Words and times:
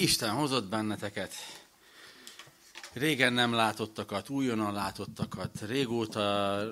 Isten 0.00 0.30
hozott 0.30 0.68
benneteket, 0.68 1.34
régen 2.92 3.32
nem 3.32 3.52
látottakat, 3.52 4.28
újonnan 4.28 4.72
látottakat, 4.72 5.60
régóta 5.60 6.64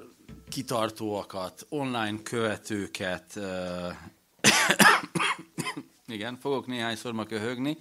kitartóakat, 0.49 1.67
online 1.69 2.23
követőket. 2.23 3.41
Igen, 6.07 6.39
fogok 6.41 6.67
néhányszor 6.67 7.13
ma 7.13 7.25
köhögni, 7.25 7.79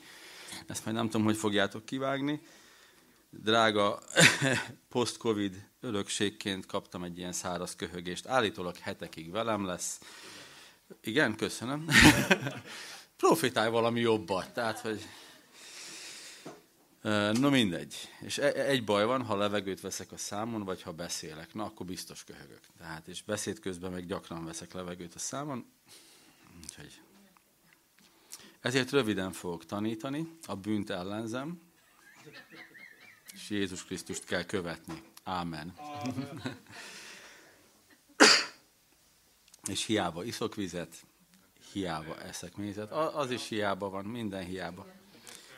ezt 0.66 0.86
majd 0.86 0.98
nem 0.98 1.10
tudom, 1.10 1.26
hogy 1.26 1.38
fogjátok 1.38 1.86
kivágni. 1.86 2.42
Drága 3.30 4.00
post-covid 4.90 5.68
örökségként 5.82 6.66
kaptam 6.66 7.04
egy 7.04 7.18
ilyen 7.18 7.34
száraz 7.34 7.76
köhögést. 7.76 8.26
Állítólag 8.26 8.78
hetekig 8.78 9.32
velem 9.32 9.66
lesz. 9.66 10.00
Igen, 11.02 11.36
köszönöm. 11.36 11.86
Profitálj 13.18 13.70
valami 13.70 14.00
jobbat, 14.00 14.54
tehát, 14.54 14.80
hogy 14.80 15.06
No 17.40 17.50
mindegy. 17.50 17.96
És 18.22 18.38
e, 18.38 18.54
egy 18.54 18.84
baj 18.84 19.06
van, 19.06 19.24
ha 19.24 19.36
levegőt 19.36 19.82
veszek 19.82 20.12
a 20.12 20.18
számon, 20.18 20.64
vagy 20.64 20.82
ha 20.82 20.92
beszélek, 20.92 21.54
na 21.54 21.64
akkor 21.66 21.86
biztos 21.86 22.24
köhögök. 22.24 22.60
Tehát, 22.78 23.08
és 23.08 23.24
beszéd 23.24 23.60
közben 23.60 23.92
meg 23.92 24.06
gyakran 24.06 24.46
veszek 24.46 24.74
levegőt 24.74 25.16
a 25.16 25.20
számon. 25.20 25.66
Úgyhogy. 26.64 27.02
Ezért 28.60 28.92
röviden 28.92 29.32
fogok 29.32 29.66
tanítani, 29.66 30.38
a 30.46 30.56
bűnt 30.56 30.90
ellenzem, 30.90 31.62
és 33.34 33.50
Jézus 33.50 33.86
Krisztust 33.86 34.26
kell 34.26 34.44
követni. 34.44 35.04
Ámen. 35.24 35.74
Amen. 35.78 36.58
és 39.70 39.86
hiába 39.86 40.24
iszok 40.24 40.56
vizet, 40.56 40.96
hiába 41.72 42.22
eszek 42.22 42.56
mézet, 42.56 42.92
az 42.92 43.32
is 43.32 43.48
hiába 43.48 43.90
van, 43.90 44.06
minden 44.06 44.46
hiába. 44.46 44.97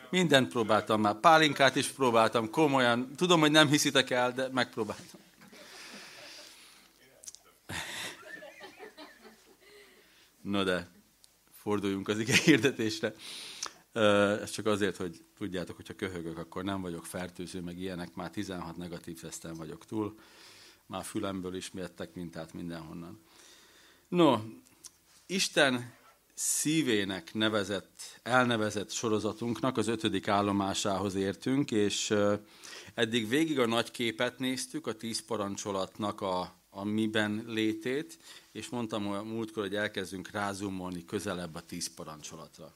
Mindent 0.10 0.48
próbáltam 0.48 1.02
már. 1.02 1.20
Pálinkát 1.20 1.76
is 1.76 1.88
próbáltam, 1.88 2.50
komolyan. 2.50 3.16
Tudom, 3.16 3.40
hogy 3.40 3.52
nem 3.52 3.68
hiszitek 3.68 4.10
el, 4.10 4.32
de 4.32 4.48
megpróbáltam. 4.52 5.20
No 10.42 10.64
de, 10.64 10.88
forduljunk 11.52 12.08
az 12.08 12.20
ige 12.20 12.36
hirdetésre. 12.36 13.14
Ez 14.42 14.50
csak 14.50 14.66
azért, 14.66 14.98
hogy 14.98 15.22
tudjátok, 15.38 15.76
hogyha 15.76 15.96
köhögök, 15.96 16.38
akkor 16.38 16.64
nem 16.64 16.82
vagyok 16.82 17.06
fertőző, 17.06 17.62
meg 17.62 17.78
ilyenek. 17.78 18.16
Már 18.16 18.30
16 18.30 18.78
negatív 18.78 19.20
teszten 19.20 19.56
vagyok 19.56 19.86
túl. 19.86 20.20
Már 20.86 21.04
fülemből 21.04 21.56
is 21.56 21.72
mértek 21.72 22.14
mintát 22.14 22.54
mindenhonnan. 22.54 23.22
No, 24.08 24.40
Isten 25.26 25.94
szívének 26.42 27.34
nevezett, 27.34 28.20
elnevezett 28.24 28.92
sorozatunknak 28.92 29.78
az 29.78 29.88
ötödik 29.88 30.28
állomásához 30.28 31.16
értünk, 31.16 31.72
és 31.72 32.14
eddig 32.94 33.28
végig 33.28 33.60
a 33.60 33.68
nagy 33.68 33.92
képet 33.92 34.40
néztük, 34.40 34.88
a 34.88 34.94
tíz 34.94 35.26
parancsolatnak 35.26 36.22
a, 36.22 36.54
a 36.70 36.84
miben 36.84 37.44
létét, 37.48 38.18
és 38.52 38.70
mondtam 38.70 39.08
a 39.08 39.22
múltkor, 39.22 39.64
hogy 39.64 39.76
elkezdünk 39.76 40.32
rázumolni 40.32 41.06
közelebb 41.06 41.56
a 41.56 41.62
tíz 41.62 41.94
parancsolatra. 41.94 42.74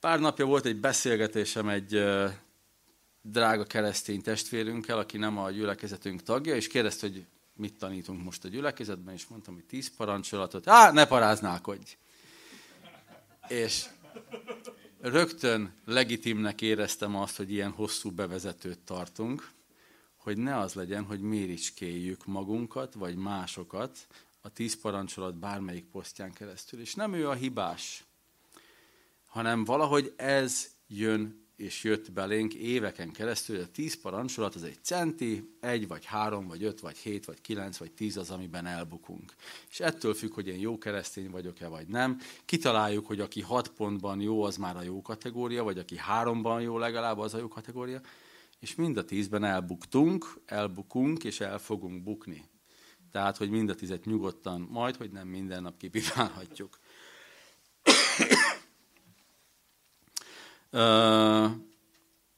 Pár 0.00 0.20
napja 0.20 0.46
volt 0.46 0.64
egy 0.64 0.76
beszélgetésem 0.76 1.68
egy 1.68 2.02
drága 3.22 3.64
keresztény 3.64 4.22
testvérünkkel, 4.22 4.98
aki 4.98 5.16
nem 5.16 5.38
a 5.38 5.50
gyülekezetünk 5.50 6.22
tagja, 6.22 6.54
és 6.54 6.66
kérdezte, 6.66 7.06
hogy 7.06 7.26
mit 7.54 7.78
tanítunk 7.78 8.24
most 8.24 8.44
a 8.44 8.48
gyülekezetben, 8.48 9.14
és 9.14 9.26
mondtam, 9.26 9.54
hogy 9.54 9.64
tíz 9.64 9.96
parancsolatot. 9.96 10.68
Á, 10.68 10.90
ne 10.92 11.06
paráználkodj! 11.06 11.96
És 13.50 13.86
rögtön 15.00 15.74
legitimnek 15.84 16.60
éreztem 16.60 17.16
azt, 17.16 17.36
hogy 17.36 17.52
ilyen 17.52 17.70
hosszú 17.70 18.10
bevezetőt 18.10 18.78
tartunk, 18.78 19.50
hogy 20.16 20.36
ne 20.36 20.58
az 20.58 20.74
legyen, 20.74 21.04
hogy 21.04 21.20
méricskéljük 21.20 22.26
magunkat, 22.26 22.94
vagy 22.94 23.16
másokat 23.16 24.06
a 24.40 24.48
tíz 24.48 24.80
parancsolat 24.80 25.38
bármelyik 25.38 25.84
posztján 25.84 26.32
keresztül. 26.32 26.80
És 26.80 26.94
nem 26.94 27.14
ő 27.14 27.28
a 27.28 27.32
hibás, 27.32 28.04
hanem 29.26 29.64
valahogy 29.64 30.12
ez 30.16 30.70
jön 30.86 31.48
és 31.60 31.84
jött 31.84 32.12
belénk 32.12 32.54
éveken 32.54 33.10
keresztül, 33.10 33.56
hogy 33.56 33.64
a 33.64 33.70
tíz 33.70 34.00
parancsolat 34.00 34.54
az 34.54 34.62
egy 34.62 34.78
centi, 34.82 35.56
egy 35.60 35.88
vagy 35.88 36.04
három, 36.04 36.46
vagy 36.46 36.62
öt, 36.62 36.80
vagy 36.80 36.96
hét, 36.96 37.24
vagy 37.24 37.40
kilenc, 37.40 37.76
vagy 37.76 37.92
tíz 37.92 38.16
az, 38.16 38.30
amiben 38.30 38.66
elbukunk. 38.66 39.34
És 39.70 39.80
ettől 39.80 40.14
függ, 40.14 40.34
hogy 40.34 40.48
én 40.48 40.58
jó 40.58 40.78
keresztény 40.78 41.30
vagyok-e, 41.30 41.68
vagy 41.68 41.86
nem. 41.86 42.20
Kitaláljuk, 42.44 43.06
hogy 43.06 43.20
aki 43.20 43.40
hat 43.40 43.68
pontban 43.68 44.20
jó, 44.20 44.42
az 44.42 44.56
már 44.56 44.76
a 44.76 44.82
jó 44.82 45.02
kategória, 45.02 45.62
vagy 45.64 45.78
aki 45.78 45.96
háromban 45.96 46.62
jó 46.62 46.78
legalább, 46.78 47.18
az 47.18 47.34
a 47.34 47.38
jó 47.38 47.48
kategória. 47.48 48.00
És 48.60 48.74
mind 48.74 48.96
a 48.96 49.04
tízben 49.04 49.44
elbuktunk, 49.44 50.40
elbukunk, 50.46 51.24
és 51.24 51.40
el 51.40 51.58
fogunk 51.58 52.02
bukni. 52.02 52.44
Tehát, 53.10 53.36
hogy 53.36 53.50
mind 53.50 53.70
a 53.70 53.74
tizet 53.74 54.04
nyugodtan, 54.04 54.60
majd, 54.70 54.96
hogy 54.96 55.10
nem 55.10 55.28
minden 55.28 55.62
nap 55.62 55.76
kipipálhatjuk. 55.76 56.78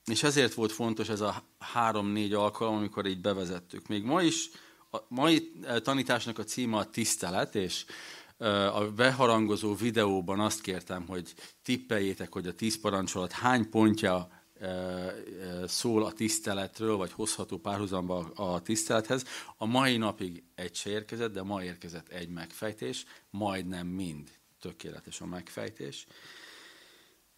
És 0.05 0.23
ezért 0.23 0.55
volt 0.55 0.73
fontos 0.73 1.09
ez 1.09 1.21
a 1.21 1.43
három-négy 1.59 2.33
alkalom, 2.33 2.75
amikor 2.75 3.07
így 3.07 3.21
bevezettük. 3.21 3.87
Még 3.87 4.05
ma 4.05 4.23
is, 4.23 4.49
a 4.91 4.99
mai 5.09 5.53
tanításnak 5.83 6.39
a 6.39 6.45
címe 6.45 6.77
a 6.77 6.91
tisztelet, 6.91 7.55
és 7.55 7.85
a 8.73 8.85
beharangozó 8.97 9.75
videóban 9.75 10.41
azt 10.41 10.61
kértem, 10.61 11.07
hogy 11.07 11.35
tippeljétek, 11.63 12.33
hogy 12.33 12.47
a 12.47 12.55
tíz 12.55 12.81
parancsolat 12.81 13.33
hány 13.33 13.71
pontja 13.71 14.29
szól 15.67 16.05
a 16.05 16.13
tiszteletről, 16.13 16.97
vagy 16.97 17.13
hozható 17.13 17.59
párhuzamba 17.59 18.19
a 18.35 18.61
tisztelethez. 18.61 19.25
A 19.57 19.67
mai 19.67 19.97
napig 19.97 20.43
egy 20.55 20.75
se 20.75 20.91
érkezett, 20.91 21.33
de 21.33 21.43
ma 21.43 21.65
érkezett 21.65 22.09
egy 22.09 22.29
megfejtés, 22.29 23.05
majdnem 23.31 23.87
mind 23.87 24.31
tökéletes 24.61 25.21
a 25.21 25.27
megfejtés. 25.27 26.07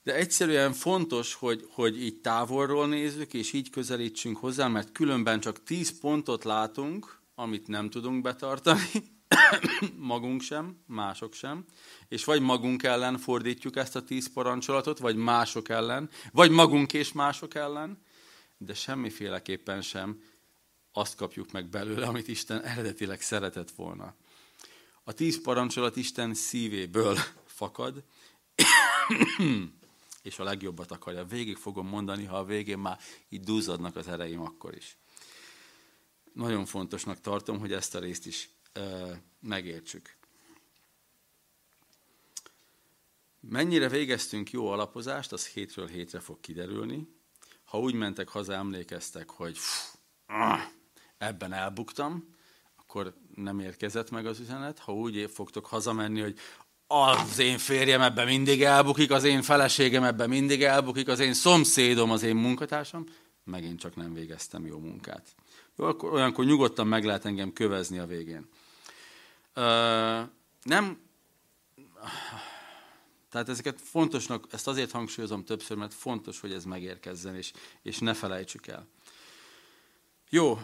De 0.05 0.15
egyszerűen 0.15 0.73
fontos, 0.73 1.35
hogy, 1.35 1.69
hogy 1.71 2.03
így 2.03 2.21
távolról 2.21 2.89
nézzük, 2.89 3.35
és 3.35 3.53
így 3.53 3.71
közelítsünk 3.71 4.37
hozzá, 4.37 4.69
mert 4.69 4.93
különben 4.93 5.41
csak 5.41 5.63
10 5.63 6.01
pontot 6.01 6.45
látunk, 6.45 7.21
amit 7.35 7.67
nem 7.67 7.91
tudunk 7.91 8.23
betartani, 8.23 8.89
magunk 9.97 10.41
sem, 10.41 10.77
mások 10.87 11.35
sem, 11.35 11.65
és 12.09 12.25
vagy 12.25 12.41
magunk 12.41 12.83
ellen 12.83 13.19
fordítjuk 13.19 13.77
ezt 13.77 13.97
a 13.97 14.03
10 14.03 14.33
parancsolatot, 14.33 14.99
vagy 14.99 15.17
mások 15.17 15.69
ellen, 15.69 16.11
vagy 16.33 16.51
magunk 16.51 16.93
és 16.93 17.13
mások 17.13 17.55
ellen, 17.55 18.03
de 18.59 18.75
semmiféleképpen 18.75 19.83
sem 19.83 20.23
azt 20.93 21.17
kapjuk 21.17 21.53
meg 21.53 21.69
belőle, 21.69 22.07
amit 22.07 22.29
Isten 22.29 22.63
eredetileg 22.63 23.21
szeretett 23.21 23.71
volna. 23.71 24.15
A 25.05 25.13
tíz 25.13 25.43
parancsolat 25.43 25.97
Isten 25.97 26.35
szívéből 26.35 27.19
fakad, 27.47 28.05
és 30.25 30.39
a 30.39 30.45
legjobbat 30.45 30.91
akarja. 30.91 31.25
Végig 31.25 31.57
fogom 31.57 31.87
mondani, 31.87 32.25
ha 32.25 32.37
a 32.37 32.45
végén 32.45 32.79
már 32.79 32.99
így 33.29 33.41
duzzadnak 33.41 33.97
az 33.97 34.09
ereim, 34.09 34.41
akkor 34.41 34.75
is. 34.75 34.97
Nagyon 36.33 36.65
fontosnak 36.65 37.21
tartom, 37.21 37.59
hogy 37.59 37.73
ezt 37.73 37.95
a 37.95 37.99
részt 37.99 38.27
is 38.27 38.51
e, 38.73 38.83
megértsük. 39.41 40.17
Mennyire 43.41 43.89
végeztünk 43.89 44.51
jó 44.51 44.67
alapozást, 44.67 45.33
az 45.33 45.47
hétről 45.47 45.87
hétre 45.87 46.21
fog 46.21 46.41
kiderülni. 46.41 47.09
Ha 47.65 47.79
úgy 47.79 47.95
mentek 47.95 48.29
haza, 48.29 48.53
emlékeztek, 48.53 49.31
hogy 49.31 49.53
pff, 49.53 49.95
ah, 50.27 50.61
ebben 51.19 51.53
elbuktam, 51.53 52.37
akkor 52.77 53.15
nem 53.35 53.59
érkezett 53.59 54.11
meg 54.11 54.27
az 54.27 54.41
üzenet. 54.41 54.79
Ha 54.79 54.95
úgy 54.95 55.31
fogtok 55.33 55.67
hazamenni, 55.67 56.21
hogy 56.21 56.39
az 56.87 57.39
én 57.39 57.59
férjem 57.59 58.01
ebben 58.01 58.27
mindig 58.27 58.63
elbukik, 58.63 59.11
az 59.11 59.25
én 59.25 59.43
feleségem 59.43 60.05
ebben 60.05 60.29
mindig 60.29 60.63
elbukik, 60.63 61.09
az 61.09 61.21
én 61.21 61.35
szomszédom, 61.35 62.11
az 62.11 62.23
én 62.23 62.37
munkatársam, 62.37 63.05
megint 63.45 63.81
csak 63.81 63.97
nem 63.97 64.15
végeztem 64.15 64.67
jó 64.67 64.79
munkát. 64.79 65.27
Jó, 65.77 65.85
akkor, 65.85 66.13
olyankor 66.13 66.45
nyugodtan 66.45 66.87
meg 66.87 67.05
lehet 67.05 67.25
engem 67.25 67.53
kövezni 67.53 67.99
a 67.99 68.07
végén. 68.07 68.49
Ö, 69.55 70.21
nem, 70.63 70.99
tehát 73.31 73.49
ezeket 73.49 73.81
fontosnak, 73.81 74.47
ezt 74.51 74.69
azért 74.69 74.91
hangsúlyozom 74.91 75.45
többször, 75.45 75.77
mert 75.77 75.95
fontos, 75.95 76.41
hogy 76.41 76.53
ez 76.53 76.65
megérkezzen, 76.65 77.37
és, 77.37 77.53
és 77.83 77.99
ne 77.99 78.15
felejtsük 78.15 78.67
el. 78.67 78.87
Jó, 80.31 80.59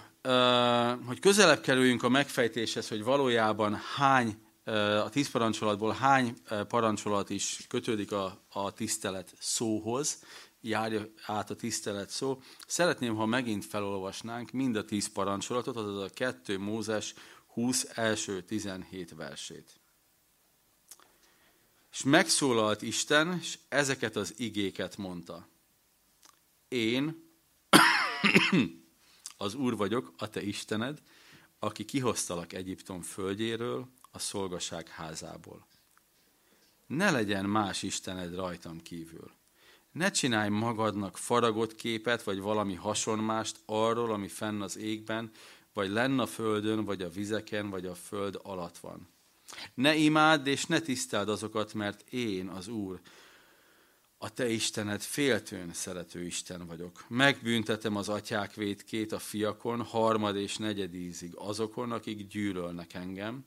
hogy 1.06 1.18
közelebb 1.20 1.60
kerüljünk 1.60 2.02
a 2.02 2.08
megfejtéshez, 2.08 2.88
hogy 2.88 3.04
valójában 3.04 3.80
hány 3.96 4.42
a 5.04 5.08
tíz 5.08 5.30
parancsolatból 5.30 5.92
hány 5.92 6.36
parancsolat 6.68 7.30
is 7.30 7.64
kötődik 7.68 8.12
a, 8.12 8.44
a 8.48 8.72
tisztelet 8.72 9.34
szóhoz, 9.38 10.22
járja 10.60 11.06
át 11.26 11.50
a 11.50 11.56
tisztelet 11.56 12.10
szó. 12.10 12.42
Szeretném, 12.66 13.14
ha 13.14 13.26
megint 13.26 13.64
felolvasnánk 13.64 14.50
mind 14.50 14.76
a 14.76 14.84
tíz 14.84 15.12
parancsolatot, 15.12 15.76
azaz 15.76 16.02
a 16.02 16.08
2 16.08 16.58
Mózes 16.58 17.14
20 17.46 17.88
első 17.94 18.42
17 18.42 19.14
versét. 19.14 19.80
És 21.92 22.02
megszólalt 22.02 22.82
Isten, 22.82 23.38
és 23.40 23.58
ezeket 23.68 24.16
az 24.16 24.34
igéket 24.36 24.96
mondta. 24.96 25.48
Én 26.68 27.28
az 29.36 29.54
Úr 29.54 29.76
vagyok, 29.76 30.12
a 30.18 30.28
te 30.28 30.42
Istened, 30.42 31.02
aki 31.58 31.84
kihoztalak 31.84 32.52
Egyiptom 32.52 33.02
földjéről, 33.02 33.88
a 34.10 34.18
szolgaság 34.18 34.88
házából. 34.88 35.66
Ne 36.86 37.10
legyen 37.10 37.44
más 37.44 37.82
Istened 37.82 38.34
rajtam 38.34 38.82
kívül. 38.82 39.30
Ne 39.92 40.10
csinálj 40.10 40.48
magadnak 40.48 41.16
faragott 41.16 41.74
képet, 41.74 42.22
vagy 42.22 42.40
valami 42.40 42.74
hasonmást 42.74 43.60
arról, 43.64 44.12
ami 44.12 44.28
fenn 44.28 44.60
az 44.60 44.76
égben, 44.76 45.30
vagy 45.72 45.90
lenn 45.90 46.18
a 46.18 46.26
földön, 46.26 46.84
vagy 46.84 47.02
a 47.02 47.10
vizeken, 47.10 47.70
vagy 47.70 47.86
a 47.86 47.94
föld 47.94 48.40
alatt 48.42 48.78
van. 48.78 49.08
Ne 49.74 49.94
imádd 49.94 50.46
és 50.46 50.66
ne 50.66 50.80
tisztáld 50.80 51.28
azokat, 51.28 51.74
mert 51.74 52.12
én, 52.12 52.48
az 52.48 52.68
Úr, 52.68 53.00
a 54.18 54.32
te 54.32 54.48
Istened 54.48 55.00
féltőn 55.00 55.72
szerető 55.72 56.24
Isten 56.24 56.66
vagyok. 56.66 57.04
Megbüntetem 57.08 57.96
az 57.96 58.08
atyák 58.08 58.54
vétkét 58.54 59.12
a 59.12 59.18
fiakon, 59.18 59.82
harmad 59.82 60.36
és 60.36 60.56
negyedízig 60.56 61.32
azokon, 61.34 61.92
akik 61.92 62.26
gyűlölnek 62.26 62.94
engem, 62.94 63.44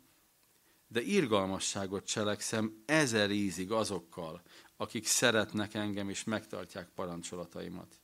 de 0.93 1.01
irgalmasságot 1.01 2.05
cselekszem 2.05 2.83
ezer 2.85 3.31
ízig 3.31 3.71
azokkal, 3.71 4.41
akik 4.77 5.05
szeretnek 5.05 5.73
engem 5.73 6.09
és 6.09 6.23
megtartják 6.23 6.89
parancsolataimat. 6.95 7.99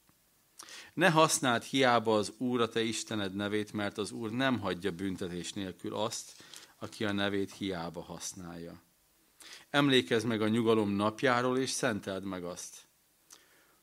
Ne 0.93 1.09
használd 1.09 1.63
hiába 1.63 2.17
az 2.17 2.33
Úr 2.37 2.61
a 2.61 2.69
te 2.69 2.81
Istened 2.81 3.35
nevét, 3.35 3.73
mert 3.73 3.97
az 3.97 4.11
Úr 4.11 4.31
nem 4.31 4.59
hagyja 4.59 4.91
büntetés 4.91 5.53
nélkül 5.53 5.95
azt, 5.95 6.43
aki 6.79 7.05
a 7.05 7.11
nevét 7.11 7.53
hiába 7.53 8.01
használja. 8.01 8.81
Emlékezz 9.69 10.23
meg 10.23 10.41
a 10.41 10.47
nyugalom 10.47 10.89
napjáról, 10.89 11.57
és 11.57 11.69
szenteld 11.69 12.23
meg 12.23 12.43
azt. 12.43 12.87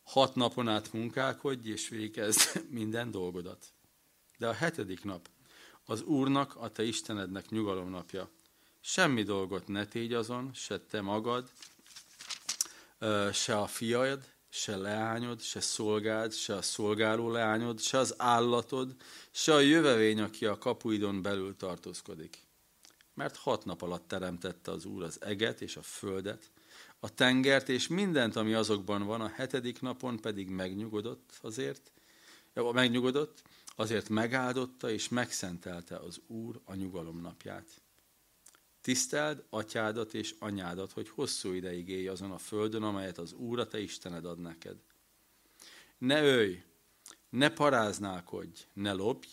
Hat 0.02 0.34
napon 0.34 0.68
át 0.68 0.92
munkálkodj, 0.92 1.70
és 1.70 1.88
végezd 1.88 2.40
minden 2.70 3.10
dolgodat. 3.10 3.66
De 4.38 4.48
a 4.48 4.52
hetedik 4.52 5.04
nap 5.04 5.28
az 5.84 6.02
Úrnak, 6.02 6.56
a 6.56 6.70
te 6.70 6.82
Istenednek 6.82 7.48
nyugalom 7.48 7.90
napja. 7.90 8.30
Semmi 8.88 9.22
dolgot 9.22 9.68
ne 9.68 9.86
tégy 9.86 10.12
azon, 10.12 10.50
se 10.54 10.80
te 10.80 11.00
magad, 11.00 11.50
se 13.32 13.58
a 13.58 13.66
fiad, 13.66 14.24
se 14.48 14.76
leányod, 14.76 15.40
se 15.40 15.60
szolgád, 15.60 16.32
se 16.32 16.54
a 16.54 16.62
szolgáló 16.62 17.30
leányod, 17.30 17.80
se 17.80 17.98
az 17.98 18.14
állatod, 18.16 18.94
se 19.30 19.54
a 19.54 19.60
jövevény, 19.60 20.20
aki 20.20 20.46
a 20.46 20.58
kapuidon 20.58 21.22
belül 21.22 21.56
tartózkodik 21.56 22.44
mert 23.14 23.36
hat 23.36 23.64
nap 23.64 23.82
alatt 23.82 24.08
teremtette 24.08 24.70
az 24.70 24.84
Úr 24.84 25.02
az 25.02 25.22
eget 25.22 25.60
és 25.60 25.76
a 25.76 25.82
földet, 25.82 26.50
a 27.00 27.14
tengert 27.14 27.68
és 27.68 27.88
mindent, 27.88 28.36
ami 28.36 28.54
azokban 28.54 29.02
van, 29.02 29.20
a 29.20 29.28
hetedik 29.28 29.80
napon 29.80 30.20
pedig 30.20 30.48
megnyugodott 30.48 31.38
azért, 31.40 31.92
megnyugodott, 32.54 33.42
azért 33.76 34.08
megáldotta 34.08 34.90
és 34.90 35.08
megszentelte 35.08 35.96
az 35.96 36.20
Úr 36.26 36.60
a 36.64 36.74
nyugalom 36.74 37.20
napját. 37.20 37.85
Tiszteld 38.86 39.44
atyádat 39.50 40.14
és 40.14 40.34
anyádat, 40.38 40.92
hogy 40.92 41.08
hosszú 41.08 41.52
ideig 41.52 41.88
élj 41.88 42.08
azon 42.08 42.30
a 42.30 42.38
földön, 42.38 42.82
amelyet 42.82 43.18
az 43.18 43.32
Úr 43.32 43.58
a 43.58 43.66
te 43.66 43.80
Istened 43.80 44.24
ad 44.24 44.38
neked. 44.38 44.76
Ne 45.98 46.22
ölj, 46.22 46.62
ne 47.28 47.50
paráználkodj, 47.50 48.66
ne 48.72 48.92
lopj, 48.92 49.28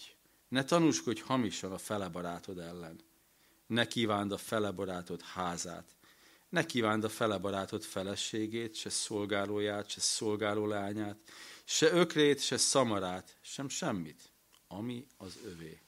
ne 0.48 0.64
tanúskodj 0.64 1.22
hamisan 1.22 1.72
a 1.72 1.78
fele 1.78 2.10
barátod 2.10 2.60
ellen 2.60 3.00
ne 3.68 3.88
kívánd 3.88 4.32
a 4.32 4.38
fele 4.38 4.72
barátod 4.72 5.22
házát, 5.22 5.96
ne 6.50 6.66
kívánd 6.66 7.04
a 7.04 7.10
fele 7.10 7.38
barátod 7.38 7.84
feleségét, 7.84 8.76
se 8.76 8.90
szolgálóját, 8.90 9.90
se 9.90 10.00
szolgáló 10.00 10.68
lányát, 10.68 11.18
se 11.64 11.92
ökrét, 11.92 12.42
se 12.42 12.58
szamarát, 12.58 13.38
sem 13.42 13.70
semmit, 13.70 14.32
ami 14.68 15.08
az 15.18 15.38
övé. 15.46 15.82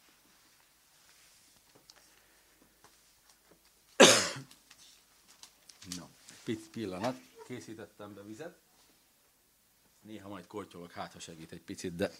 No, 5.98 6.06
egy 6.46 6.70
pillanat, 6.72 7.20
készítettem 7.48 8.14
be 8.14 8.24
vizet. 8.24 8.58
Néha 10.02 10.30
majd 10.30 10.48
kortyolok, 10.48 10.92
hát 10.92 11.14
ha 11.14 11.20
segít 11.20 11.52
egy 11.52 11.62
picit, 11.62 11.96
de 11.96 12.12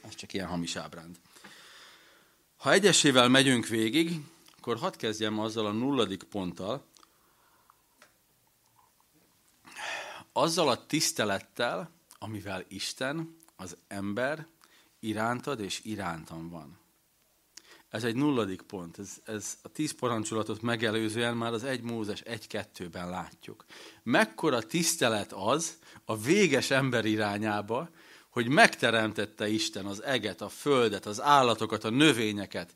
ez 0.00 0.14
csak 0.14 0.32
ilyen 0.32 0.46
hamis 0.46 0.76
ábránd. 0.76 1.20
Ha 2.56 2.72
egyesével 2.72 3.28
megyünk 3.28 3.66
végig, 3.66 4.20
akkor 4.56 4.76
hadd 4.78 4.96
kezdjem 4.96 5.38
azzal 5.38 5.66
a 5.66 5.72
nulladik 5.72 6.22
ponttal, 6.22 6.84
azzal 10.32 10.68
a 10.68 10.86
tisztelettel, 10.86 11.90
amivel 12.18 12.64
Isten, 12.68 13.36
az 13.56 13.76
ember 13.88 14.46
irántad 14.98 15.60
és 15.60 15.80
irántam 15.84 16.48
van. 16.48 16.78
Ez 17.96 18.04
egy 18.04 18.14
nulladik 18.14 18.62
pont. 18.62 18.98
Ez, 18.98 19.10
ez 19.24 19.58
a 19.62 19.68
tíz 19.68 19.92
parancsolatot 19.92 20.62
megelőzően 20.62 21.36
már 21.36 21.52
az 21.52 21.64
egy 21.64 21.82
Mózes 21.82 22.20
egy-kettőben 22.20 23.10
látjuk. 23.10 23.64
Mekkora 24.02 24.62
tisztelet 24.62 25.32
az 25.32 25.78
a 26.04 26.16
véges 26.16 26.70
ember 26.70 27.04
irányába, 27.04 27.90
hogy 28.30 28.48
megteremtette 28.48 29.48
Isten 29.48 29.86
az 29.86 30.02
eget, 30.02 30.40
a 30.40 30.48
földet, 30.48 31.06
az 31.06 31.22
állatokat, 31.22 31.84
a 31.84 31.90
növényeket, 31.90 32.74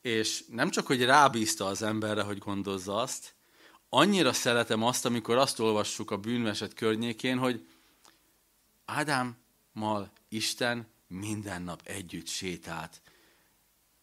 és 0.00 0.44
nem 0.50 0.70
csak, 0.70 0.86
hogy 0.86 1.04
rábízta 1.04 1.66
az 1.66 1.82
emberre, 1.82 2.22
hogy 2.22 2.38
gondozza 2.38 2.96
azt, 2.96 3.34
annyira 3.88 4.32
szeretem 4.32 4.82
azt, 4.82 5.04
amikor 5.04 5.36
azt 5.36 5.60
olvassuk 5.60 6.10
a 6.10 6.16
bűnmeset 6.16 6.74
környékén, 6.74 7.38
hogy 7.38 7.66
Ádámmal 8.84 10.12
Isten 10.28 10.86
minden 11.06 11.62
nap 11.62 11.80
együtt 11.84 12.26
sétált. 12.26 13.00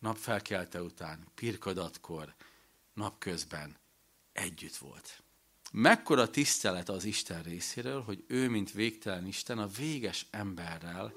Napfelkelte 0.06 0.82
után, 0.82 1.28
pirkadatkor, 1.36 2.36
napközben 2.94 3.78
együtt 4.32 4.76
volt. 4.76 5.24
Mekkora 5.72 6.30
tisztelet 6.30 6.90
az 6.90 7.04
Isten 7.04 7.44
részéről, 7.44 8.02
hogy 8.02 8.24
ő, 8.28 8.50
mint 8.50 8.72
végtelen 8.72 9.26
Isten, 9.26 9.58
a 9.58 9.68
véges 9.68 10.26
emberrel 10.30 11.14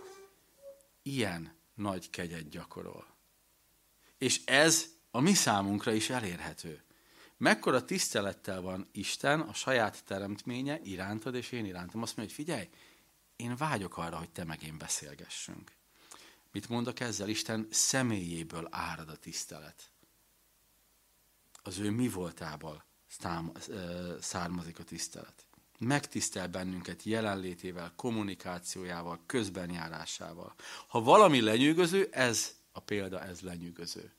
ilyen 1.03 1.55
nagy 1.75 2.11
kegyet 2.11 2.49
gyakorol. 2.49 3.07
És 4.19 4.45
ez 4.45 4.87
a 5.11 5.21
mi 5.21 5.35
számunkra 5.35 5.93
is 5.93 6.11
elérhető. 6.11 6.83
Mekkora 7.37 7.85
tisztelettel 7.85 8.61
van 8.61 8.89
Isten 8.93 9.41
a 9.41 9.55
saját 9.55 10.05
teremtménye 10.05 10.81
irántad 10.81 11.35
és 11.35 11.53
én 11.53 11.65
irántam. 11.65 12.03
Azt 12.03 12.17
mondja, 12.17 12.37
hogy 12.37 12.45
figyelj, 12.45 12.69
én 13.37 13.57
vágyok 13.57 13.97
arra, 13.97 14.17
hogy 14.17 14.31
te 14.31 14.45
meg 14.45 14.63
én 14.63 14.79
beszélgessünk. 14.79 15.78
Mit 16.53 16.69
mondok 16.69 17.01
ezzel? 17.01 17.29
Isten 17.29 17.69
személyéből 17.71 18.69
árad 18.71 19.09
a 19.09 19.17
tisztelet. 19.17 19.91
Az 21.63 21.79
ő 21.79 21.91
mi 21.91 22.09
voltából 22.09 22.85
származik 24.21 24.79
a 24.79 24.85
tisztelet. 24.85 25.47
Megtisztel 25.79 26.49
bennünket 26.49 27.03
jelenlétével, 27.03 27.93
kommunikációjával, 27.97 29.21
közbenjárásával. 29.27 30.55
Ha 30.87 31.01
valami 31.01 31.41
lenyűgöző, 31.41 32.09
ez 32.11 32.57
a 32.73 32.81
példa 32.81 33.23
ez 33.23 33.41
lenyűgöző. 33.41 34.13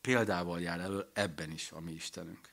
Példával 0.00 0.60
jár 0.60 0.80
elő 0.80 1.10
ebben 1.12 1.50
is 1.50 1.72
a 1.72 1.80
mi 1.80 1.92
Istenünk. 1.92 2.52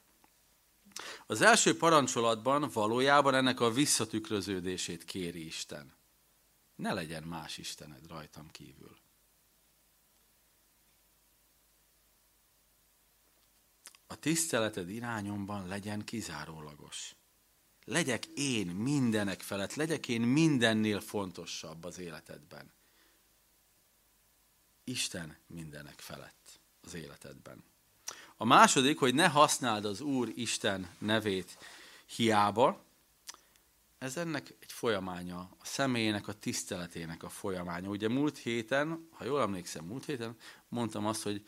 Az 1.25 1.41
első 1.41 1.77
parancsolatban 1.77 2.69
valójában 2.73 3.35
ennek 3.35 3.59
a 3.59 3.71
visszatükröződését 3.71 5.03
kéri 5.03 5.45
Isten. 5.45 5.96
Ne 6.77 6.93
legyen 6.93 7.23
más 7.23 7.57
Istened 7.57 8.07
rajtam 8.07 8.51
kívül. 8.51 8.97
A 14.07 14.15
tiszteleted 14.15 14.89
irányomban 14.89 15.67
legyen 15.67 16.03
kizárólagos. 16.03 17.15
Legyek 17.85 18.25
én 18.25 18.67
mindenek 18.67 19.41
felett, 19.41 19.73
legyek 19.73 20.07
én 20.07 20.21
mindennél 20.21 20.99
fontosabb 20.99 21.83
az 21.83 21.97
életedben. 21.97 22.71
Isten 24.83 25.37
mindenek 25.47 25.99
felett 25.99 26.59
az 26.81 26.93
életedben. 26.93 27.63
A 28.35 28.45
második, 28.45 28.99
hogy 28.99 29.13
ne 29.13 29.27
használd 29.27 29.85
az 29.85 30.01
Úr 30.01 30.31
Isten 30.35 30.95
nevét 30.97 31.57
hiába, 32.05 32.85
ez 33.97 34.17
ennek 34.17 34.55
egy 34.59 34.71
folyamánya, 34.71 35.39
a 35.39 35.65
személyének, 35.65 36.27
a 36.27 36.33
tiszteletének 36.33 37.23
a 37.23 37.29
folyamánya. 37.29 37.89
Ugye 37.89 38.09
múlt 38.09 38.37
héten, 38.37 39.07
ha 39.11 39.25
jól 39.25 39.41
emlékszem, 39.41 39.85
múlt 39.85 40.05
héten 40.05 40.35
mondtam 40.69 41.05
azt, 41.05 41.23
hogy 41.23 41.47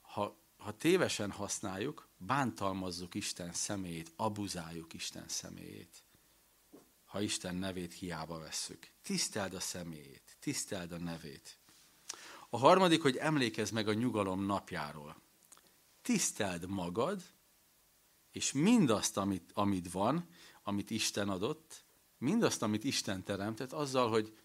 ha, 0.00 0.36
ha 0.56 0.76
tévesen 0.76 1.30
használjuk, 1.30 2.08
bántalmazzuk 2.16 3.14
Isten 3.14 3.52
személyét, 3.52 4.12
abuzáljuk 4.16 4.92
Isten 4.92 5.28
személyét. 5.28 6.02
Ha 7.04 7.20
Isten 7.20 7.54
nevét 7.54 7.94
hiába 7.94 8.38
vesszük. 8.38 8.90
Tiszteld 9.02 9.54
a 9.54 9.60
személyét, 9.60 10.36
tiszteld 10.40 10.92
a 10.92 10.98
nevét. 10.98 11.58
A 12.50 12.58
harmadik, 12.58 13.02
hogy 13.02 13.16
emlékezz 13.16 13.70
meg 13.70 13.88
a 13.88 13.92
nyugalom 13.92 14.44
napjáról. 14.44 15.16
Tiszteld 16.02 16.68
magad, 16.68 17.22
és 18.30 18.52
mindazt, 18.52 19.16
amit, 19.16 19.50
amit 19.54 19.92
van, 19.92 20.28
amit 20.62 20.90
Isten 20.90 21.28
adott, 21.28 21.84
mindazt, 22.18 22.62
amit 22.62 22.84
Isten 22.84 23.24
teremtett, 23.24 23.72
azzal, 23.72 24.10
hogy 24.10 24.38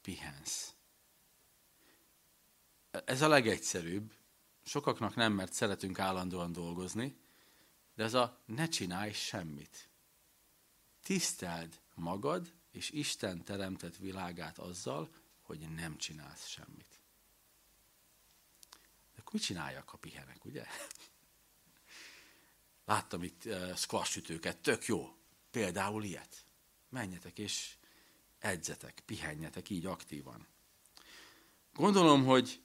pihensz. 0.00 0.74
Ez 2.90 3.22
a 3.22 3.28
legegyszerűbb. 3.28 4.14
Sokaknak 4.64 5.14
nem, 5.14 5.32
mert 5.32 5.52
szeretünk 5.52 5.98
állandóan 5.98 6.52
dolgozni, 6.52 7.16
de 7.94 8.04
ez 8.04 8.14
a 8.14 8.42
ne 8.44 8.68
csinálj 8.68 9.12
semmit. 9.12 9.88
Tiszteld 11.02 11.80
magad 11.94 12.52
és 12.70 12.90
Isten 12.90 13.44
teremtett 13.44 13.96
világát 13.96 14.58
azzal, 14.58 15.10
hogy 15.42 15.58
nem 15.74 15.96
csinálsz 15.96 16.46
semmit. 16.46 17.00
De 19.14 19.20
akkor 19.20 19.32
mit 19.32 19.42
csináljak, 19.42 19.88
ha 19.88 19.96
pihenek, 19.96 20.44
ugye? 20.44 20.66
Láttam 22.84 23.22
itt 23.22 23.44
uh, 23.44 23.74
squash 23.74 24.10
sütőket, 24.10 24.58
tök 24.58 24.86
jó. 24.86 25.16
Például 25.52 26.04
ilyet. 26.04 26.44
Menjetek 26.88 27.38
és 27.38 27.76
edzetek, 28.38 29.02
pihenjetek 29.06 29.70
így 29.70 29.86
aktívan. 29.86 30.46
Gondolom, 31.74 32.24
hogy 32.24 32.60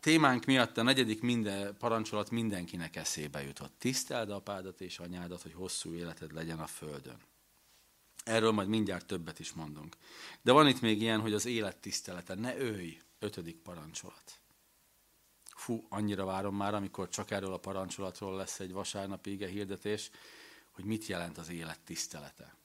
témánk 0.00 0.44
miatt 0.44 0.76
a 0.76 0.82
negyedik 0.82 1.20
minden, 1.22 1.76
parancsolat 1.76 2.30
mindenkinek 2.30 2.96
eszébe 2.96 3.42
jutott. 3.42 3.78
Tiszteld 3.78 4.30
apádat 4.30 4.80
és 4.80 4.98
anyádat, 4.98 5.42
hogy 5.42 5.52
hosszú 5.52 5.92
életed 5.92 6.32
legyen 6.32 6.58
a 6.60 6.66
földön. 6.66 7.20
Erről 8.24 8.50
majd 8.50 8.68
mindjárt 8.68 9.06
többet 9.06 9.38
is 9.38 9.52
mondunk. 9.52 9.96
De 10.42 10.52
van 10.52 10.68
itt 10.68 10.80
még 10.80 11.00
ilyen, 11.00 11.20
hogy 11.20 11.32
az 11.32 11.46
élet 11.46 11.76
tisztelete. 11.76 12.34
Ne 12.34 12.56
őj, 12.56 12.98
ötödik 13.18 13.56
parancsolat. 13.56 14.40
Fú, 15.54 15.86
annyira 15.88 16.24
várom 16.24 16.56
már, 16.56 16.74
amikor 16.74 17.08
csak 17.08 17.30
erről 17.30 17.52
a 17.52 17.58
parancsolatról 17.58 18.36
lesz 18.36 18.60
egy 18.60 18.72
vasárnapi 18.72 19.30
ige 19.30 19.48
hirdetés, 19.48 20.10
hogy 20.74 20.84
mit 20.84 21.06
jelent 21.06 21.38
az 21.38 21.48
élet 21.48 21.80
tisztelete. 21.80 22.56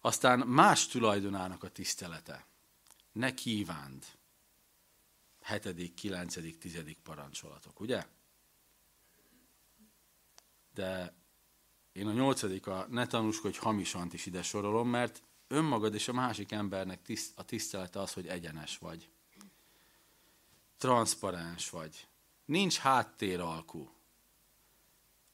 Aztán 0.00 0.38
más 0.38 0.86
tulajdonának 0.86 1.62
a 1.62 1.68
tisztelete. 1.68 2.46
Ne 3.12 3.34
kívánd. 3.34 4.04
Hetedik, 5.40 5.94
kilencedik, 5.94 6.58
tizedik 6.58 6.98
parancsolatok, 6.98 7.80
ugye? 7.80 8.06
De 10.74 11.14
én 11.92 12.06
a 12.06 12.12
nyolcadik, 12.12 12.66
a 12.66 12.86
ne 12.90 13.06
tanúskodj 13.06 13.58
hamisant 13.58 14.12
is 14.12 14.26
ide 14.26 14.42
sorolom, 14.42 14.88
mert 14.88 15.22
önmagad 15.48 15.94
és 15.94 16.08
a 16.08 16.12
másik 16.12 16.52
embernek 16.52 17.02
tiszt, 17.02 17.38
a 17.38 17.44
tisztelete 17.44 18.00
az, 18.00 18.12
hogy 18.12 18.26
egyenes 18.26 18.78
vagy. 18.78 19.08
Transzparens 20.76 21.70
vagy. 21.70 22.08
Nincs 22.44 22.76
háttéralkú. 22.76 23.95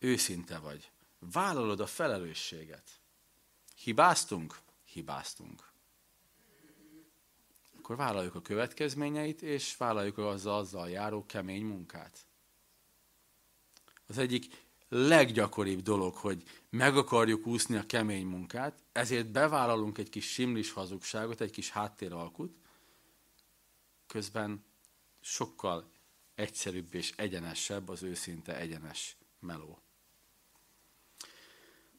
Őszinte 0.03 0.59
vagy. 0.59 0.91
Vállalod 1.19 1.81
a 1.81 1.87
felelősséget. 1.87 3.01
Hibáztunk? 3.77 4.59
Hibáztunk. 4.85 5.73
Akkor 7.79 7.97
vállaljuk 7.97 8.35
a 8.35 8.43
következményeit, 8.43 9.43
és 9.43 9.77
vállaljuk 9.77 10.19
azzal, 10.19 10.59
azzal 10.59 10.91
járó 10.91 11.27
kemény 11.27 11.65
munkát. 11.65 12.27
Az 14.07 14.19
egyik 14.19 14.67
leggyakoribb 14.89 15.81
dolog, 15.81 16.15
hogy 16.15 16.43
meg 16.71 16.97
akarjuk 16.97 17.47
úszni 17.47 17.77
a 17.77 17.87
kemény 17.87 18.27
munkát, 18.27 18.83
ezért 18.93 19.31
bevállalunk 19.31 19.99
egy 19.99 20.09
kis 20.09 20.33
simlis 20.33 20.71
hazugságot, 20.71 21.41
egy 21.41 21.51
kis 21.51 21.71
háttéralkut, 21.71 22.57
közben 24.07 24.65
sokkal 25.21 25.91
egyszerűbb 26.35 26.95
és 26.95 27.13
egyenesebb 27.17 27.89
az 27.89 28.03
őszinte 28.03 28.57
egyenes 28.57 29.17
meló. 29.39 29.83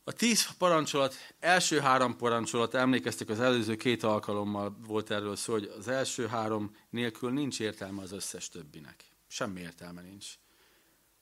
A 0.06 0.12
tíz 0.12 0.52
parancsolat, 0.58 1.16
első 1.40 1.80
három 1.80 2.18
parancsolat, 2.18 2.74
emlékeztek 2.74 3.30
az 3.30 3.40
előző 3.40 3.76
két 3.76 4.04
alkalommal 4.04 4.78
volt 4.86 5.12
erről 5.12 5.36
szó, 5.36 5.54
hogy 5.54 5.74
az 5.78 5.88
első 5.88 6.28
három 6.28 6.76
nélkül 6.90 7.32
nincs 7.32 7.60
értelme 7.60 8.02
az 8.02 8.12
összes 8.12 8.50
többinek. 8.50 9.06
Semmi 9.28 9.60
értelme 9.60 10.02
nincs. 10.02 10.34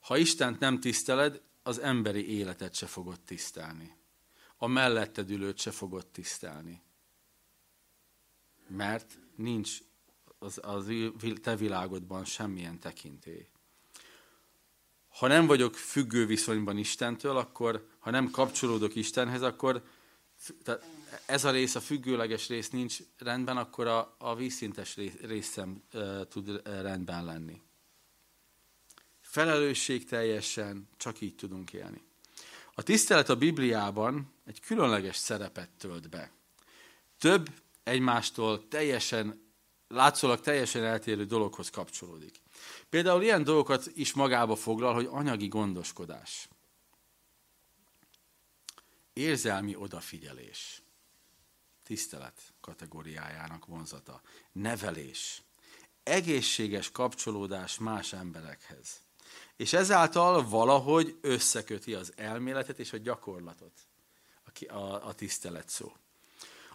Ha 0.00 0.16
Istent 0.16 0.58
nem 0.58 0.80
tiszteled, 0.80 1.42
az 1.62 1.78
emberi 1.78 2.36
életet 2.36 2.74
se 2.74 2.86
fogod 2.86 3.20
tisztelni. 3.20 3.96
A 4.56 4.66
melletted 4.66 5.30
ülőt 5.30 5.58
se 5.58 5.70
fogod 5.70 6.06
tisztelni. 6.06 6.82
Mert 8.68 9.18
nincs 9.36 9.78
az, 10.38 10.60
az 10.62 10.92
te 11.42 11.56
világodban 11.56 12.24
semmilyen 12.24 12.80
tekintély. 12.80 13.48
Ha 15.12 15.26
nem 15.26 15.46
vagyok 15.46 15.74
függő 15.74 16.26
viszonyban 16.26 16.78
Istentől, 16.78 17.36
akkor, 17.36 17.86
ha 17.98 18.10
nem 18.10 18.30
kapcsolódok 18.30 18.94
Istenhez, 18.94 19.42
akkor 19.42 19.82
tehát 20.64 20.84
ez 21.26 21.44
a 21.44 21.50
rész, 21.50 21.74
a 21.74 21.80
függőleges 21.80 22.48
rész 22.48 22.70
nincs 22.70 22.98
rendben, 23.18 23.56
akkor 23.56 23.86
a, 23.86 24.14
a 24.18 24.34
vízszintes 24.34 24.96
részem 25.22 25.82
e, 25.92 26.26
tud 26.28 26.60
rendben 26.64 27.24
lenni 27.24 27.60
felelősségteljesen 29.32 30.88
csak 30.96 31.20
így 31.20 31.34
tudunk 31.34 31.72
élni. 31.72 32.02
A 32.74 32.82
tisztelet 32.82 33.28
a 33.28 33.36
Bibliában 33.36 34.32
egy 34.44 34.60
különleges 34.60 35.16
szerepet 35.16 35.68
tölt 35.78 36.08
be. 36.08 36.30
Több 37.18 37.48
egymástól 37.82 38.68
teljesen, 38.68 39.52
látszólag 39.88 40.40
teljesen 40.40 40.84
eltérő 40.84 41.24
dologhoz 41.24 41.70
kapcsolódik. 41.70 42.41
Például 42.88 43.22
ilyen 43.22 43.44
dolgokat 43.44 43.86
is 43.94 44.12
magába 44.12 44.56
foglal, 44.56 44.94
hogy 44.94 45.08
anyagi 45.10 45.48
gondoskodás. 45.48 46.48
Érzelmi 49.12 49.76
odafigyelés. 49.76 50.82
Tisztelet 51.84 52.52
kategóriájának 52.60 53.66
vonzata. 53.66 54.20
Nevelés. 54.52 55.42
Egészséges 56.02 56.90
kapcsolódás 56.90 57.78
más 57.78 58.12
emberekhez 58.12 59.02
és 59.56 59.72
ezáltal 59.72 60.48
valahogy 60.48 61.18
összeköti 61.20 61.94
az 61.94 62.12
elméletet 62.16 62.78
és 62.78 62.92
a 62.92 62.96
gyakorlatot, 62.96 63.72
a, 64.68 64.74
a, 64.78 65.14
tisztelet 65.14 65.68
szó. 65.68 65.92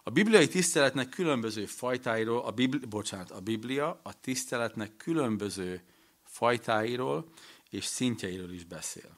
A 0.07 0.09
bibliai 0.09 0.47
tiszteletnek 0.47 1.09
különböző 1.09 1.65
fajtáiról, 1.65 2.41
a 2.41 2.51
Bibli, 2.51 2.85
bocsánat, 2.85 3.31
a 3.31 3.39
Biblia 3.39 3.99
a 4.03 4.19
tiszteletnek 4.19 4.97
különböző 4.97 5.81
fajtáiról 6.23 7.31
és 7.69 7.85
szintjeiről 7.85 8.53
is 8.53 8.63
beszél. 8.63 9.17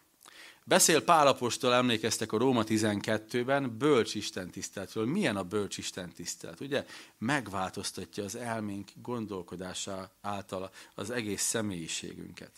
Beszél 0.64 1.04
Pálapostól, 1.04 1.74
emlékeztek 1.74 2.32
a 2.32 2.38
Róma 2.38 2.64
12-ben, 2.66 3.78
bölcs 3.78 4.16
Isten 4.16 4.50
tiszteletről. 4.50 5.06
Milyen 5.06 5.38
a 5.38 5.44
bölcs 5.44 5.78
Isten 5.78 6.14
tisztelet? 6.14 6.60
Ugye 6.60 6.86
megváltoztatja 7.18 8.24
az 8.24 8.36
elménk 8.36 8.92
gondolkodása 9.02 10.12
által 10.22 10.72
az 10.96 11.10
egész 11.10 11.42
személyiségünket. 11.42 12.52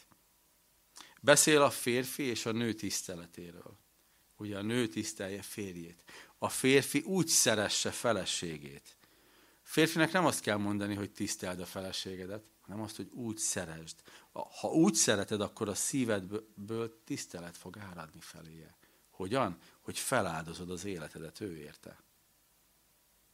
Beszél 1.22 1.62
a 1.62 1.70
férfi 1.70 2.24
és 2.24 2.46
a 2.46 2.52
nő 2.52 2.74
tiszteletéről. 2.74 3.80
Ugye 4.38 4.58
a 4.58 4.62
nő 4.62 4.88
tisztelje 4.88 5.42
férjét. 5.42 6.04
A 6.42 6.50
férfi 6.50 7.00
úgy 7.00 7.28
szeresse 7.28 7.92
feleségét. 7.92 8.98
Férfinek 9.62 10.12
nem 10.12 10.26
azt 10.26 10.42
kell 10.42 10.58
mondani, 10.58 10.96
hogy 10.96 11.12
tiszteld 11.12 11.60
a 11.60 11.66
feleségedet, 11.66 12.44
hanem 12.62 12.82
azt, 12.82 12.96
hogy 12.96 13.10
úgy 13.12 13.38
szeresd. 13.38 14.02
Ha 14.32 14.68
úgy 14.68 14.94
szereted, 14.94 15.42
akkor 15.42 15.70
a 15.70 15.76
szívedből 15.76 17.04
tisztelet 17.04 17.58
fog 17.58 17.78
áradni 17.78 18.20
feléje. 18.20 18.76
Hogyan? 19.10 19.58
Hogy 19.80 20.00
feláldozod 20.00 20.70
az 20.70 20.86
életedet 20.86 21.42
ő 21.42 21.58
érte. 21.58 22.04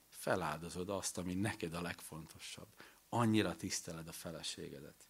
Feláldozod 0.09 0.89
azt, 0.89 1.17
ami 1.17 1.33
neked 1.33 1.73
a 1.73 1.81
legfontosabb. 1.81 2.67
Annyira 3.09 3.55
tiszteled 3.55 4.07
a 4.07 4.11
feleségedet 4.11 5.07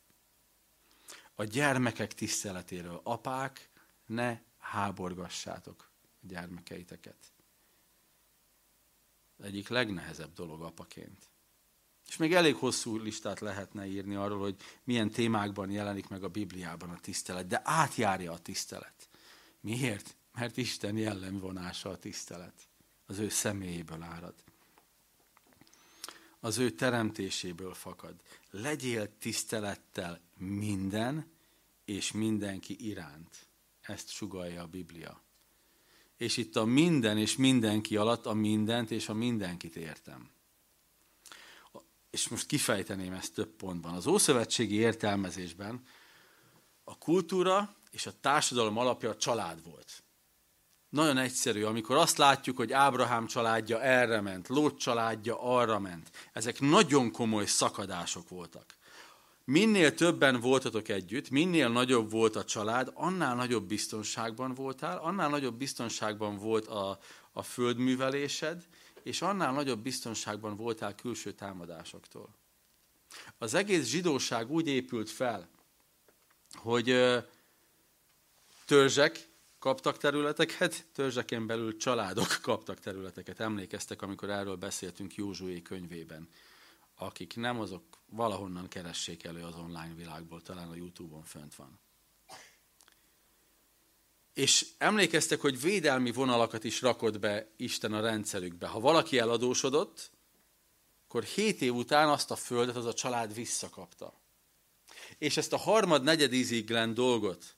a 1.39 1.43
gyermekek 1.43 2.13
tiszteletéről. 2.13 3.01
Apák, 3.03 3.69
ne 4.05 4.39
háborgassátok 4.57 5.89
a 6.03 6.25
gyermekeiteket. 6.27 7.31
Egyik 9.43 9.67
legnehezebb 9.67 10.33
dolog 10.33 10.61
apaként. 10.61 11.29
És 12.07 12.17
még 12.17 12.33
elég 12.33 12.55
hosszú 12.55 12.97
listát 12.97 13.39
lehetne 13.39 13.85
írni 13.85 14.15
arról, 14.15 14.39
hogy 14.39 14.55
milyen 14.83 15.11
témákban 15.11 15.69
jelenik 15.69 16.07
meg 16.07 16.23
a 16.23 16.29
Bibliában 16.29 16.89
a 16.89 16.99
tisztelet, 16.99 17.47
de 17.47 17.61
átjárja 17.63 18.31
a 18.31 18.39
tisztelet. 18.39 19.09
Miért? 19.59 20.15
Mert 20.33 20.57
Isten 20.57 20.97
jellemvonása 20.97 21.89
a 21.89 21.97
tisztelet. 21.97 22.67
Az 23.05 23.17
ő 23.17 23.29
személyéből 23.29 24.01
árad. 24.01 24.35
Az 26.39 26.57
ő 26.57 26.71
teremtéséből 26.71 27.73
fakad. 27.73 28.15
Legyél 28.49 29.17
tisztelettel 29.17 30.21
minden 30.37 31.31
és 31.85 32.11
mindenki 32.11 32.87
iránt. 32.87 33.47
Ezt 33.81 34.09
sugalja 34.09 34.61
a 34.61 34.67
Biblia. 34.67 35.21
És 36.17 36.37
itt 36.37 36.55
a 36.55 36.65
minden 36.65 37.17
és 37.17 37.35
mindenki 37.35 37.97
alatt 37.97 38.25
a 38.25 38.33
mindent 38.33 38.91
és 38.91 39.09
a 39.09 39.13
mindenkit 39.13 39.75
értem. 39.75 40.29
És 42.09 42.27
most 42.27 42.45
kifejteném 42.45 43.13
ezt 43.13 43.33
több 43.33 43.49
pontban. 43.49 43.93
Az 43.93 44.07
ószövetségi 44.07 44.75
értelmezésben 44.75 45.83
a 46.83 46.97
kultúra 46.97 47.75
és 47.91 48.05
a 48.05 48.19
társadalom 48.21 48.77
alapja 48.77 49.09
a 49.09 49.17
család 49.17 49.63
volt. 49.63 50.03
Nagyon 50.89 51.17
egyszerű, 51.17 51.63
amikor 51.63 51.95
azt 51.95 52.17
látjuk, 52.17 52.57
hogy 52.57 52.71
Ábrahám 52.71 53.27
családja 53.27 53.81
erre 53.81 54.21
ment, 54.21 54.47
Lót 54.47 54.79
családja 54.79 55.41
arra 55.41 55.79
ment. 55.79 56.11
Ezek 56.33 56.59
nagyon 56.59 57.11
komoly 57.11 57.45
szakadások 57.45 58.29
voltak. 58.29 58.75
Minél 59.51 59.93
többen 59.93 60.39
voltatok 60.39 60.87
együtt, 60.87 61.29
minél 61.29 61.69
nagyobb 61.69 62.11
volt 62.11 62.35
a 62.35 62.43
család, 62.43 62.91
annál 62.93 63.35
nagyobb 63.35 63.67
biztonságban 63.67 64.53
voltál, 64.53 64.97
annál 64.97 65.29
nagyobb 65.29 65.57
biztonságban 65.57 66.37
volt 66.37 66.67
a, 66.67 66.99
a 67.31 67.43
földművelésed, 67.43 68.67
és 69.03 69.21
annál 69.21 69.53
nagyobb 69.53 69.79
biztonságban 69.79 70.55
voltál 70.55 70.95
külső 70.95 71.31
támadásoktól. 71.31 72.29
Az 73.37 73.53
egész 73.53 73.85
zsidóság 73.85 74.51
úgy 74.51 74.67
épült 74.67 75.09
fel, 75.09 75.49
hogy 76.53 76.95
törzsek 78.65 79.29
kaptak 79.59 79.97
területeket, 79.97 80.85
törzseken 80.93 81.45
belül 81.47 81.77
családok 81.77 82.39
kaptak 82.41 82.79
területeket. 82.79 83.39
Emlékeztek, 83.39 84.01
amikor 84.01 84.29
erről 84.29 84.55
beszéltünk 84.55 85.15
Józsué 85.15 85.61
könyvében. 85.61 86.29
Akik 86.95 87.35
nem, 87.35 87.59
azok 87.59 87.96
valahonnan 88.09 88.67
keressék 88.67 89.23
elő 89.23 89.43
az 89.43 89.55
online 89.55 89.93
világból, 89.95 90.41
talán 90.41 90.69
a 90.69 90.75
Youtube-on 90.75 91.23
fönt 91.23 91.55
van. 91.55 91.79
És 94.33 94.67
emlékeztek, 94.77 95.41
hogy 95.41 95.61
védelmi 95.61 96.11
vonalakat 96.11 96.63
is 96.63 96.81
rakott 96.81 97.19
be 97.19 97.53
Isten 97.55 97.93
a 97.93 98.01
rendszerükbe. 98.01 98.67
Ha 98.67 98.79
valaki 98.79 99.19
eladósodott, 99.19 100.11
akkor 101.03 101.23
hét 101.23 101.61
év 101.61 101.75
után 101.75 102.09
azt 102.09 102.31
a 102.31 102.35
földet 102.35 102.75
az 102.75 102.85
a 102.85 102.93
család 102.93 103.33
visszakapta. 103.33 104.21
És 105.17 105.37
ezt 105.37 105.53
a 105.53 105.57
harmad, 105.57 106.03
negyed 106.03 106.33
íziglen 106.33 106.93
dolgot, 106.93 107.56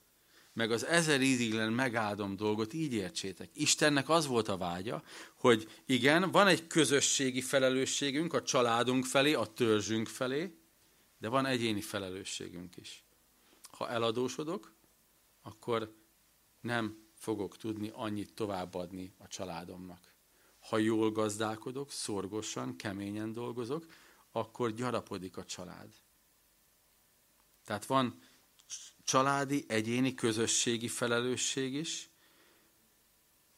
meg 0.59 0.71
az 0.71 0.85
ezer 0.85 1.21
íziglen 1.21 1.73
megáldom 1.73 2.35
dolgot 2.35 2.73
így 2.73 2.93
értsétek. 2.93 3.49
Istennek 3.53 4.09
az 4.09 4.27
volt 4.27 4.47
a 4.47 4.57
vágya, 4.57 5.03
hogy 5.35 5.81
igen, 5.85 6.31
van 6.31 6.47
egy 6.47 6.67
közösségi 6.67 7.41
felelősségünk 7.41 8.33
a 8.33 8.41
családunk 8.41 9.05
felé, 9.05 9.33
a 9.33 9.45
törzsünk 9.45 10.07
felé, 10.07 10.57
de 11.17 11.27
van 11.27 11.45
egyéni 11.45 11.81
felelősségünk 11.81 12.77
is. 12.77 13.03
Ha 13.71 13.89
eladósodok, 13.89 14.73
akkor 15.41 15.95
nem 16.61 16.97
fogok 17.15 17.57
tudni 17.57 17.91
annyit 17.93 18.33
továbbadni 18.33 19.13
a 19.17 19.27
családomnak. 19.27 20.13
Ha 20.59 20.77
jól 20.77 21.11
gazdálkodok, 21.11 21.91
szorgosan, 21.91 22.75
keményen 22.75 23.33
dolgozok, 23.33 23.85
akkor 24.31 24.73
gyarapodik 24.73 25.37
a 25.37 25.45
család. 25.45 25.89
Tehát 27.63 27.85
van 27.85 28.19
családi, 29.09 29.65
egyéni, 29.67 30.13
közösségi 30.13 30.87
felelősség 30.87 31.73
is, 31.73 32.09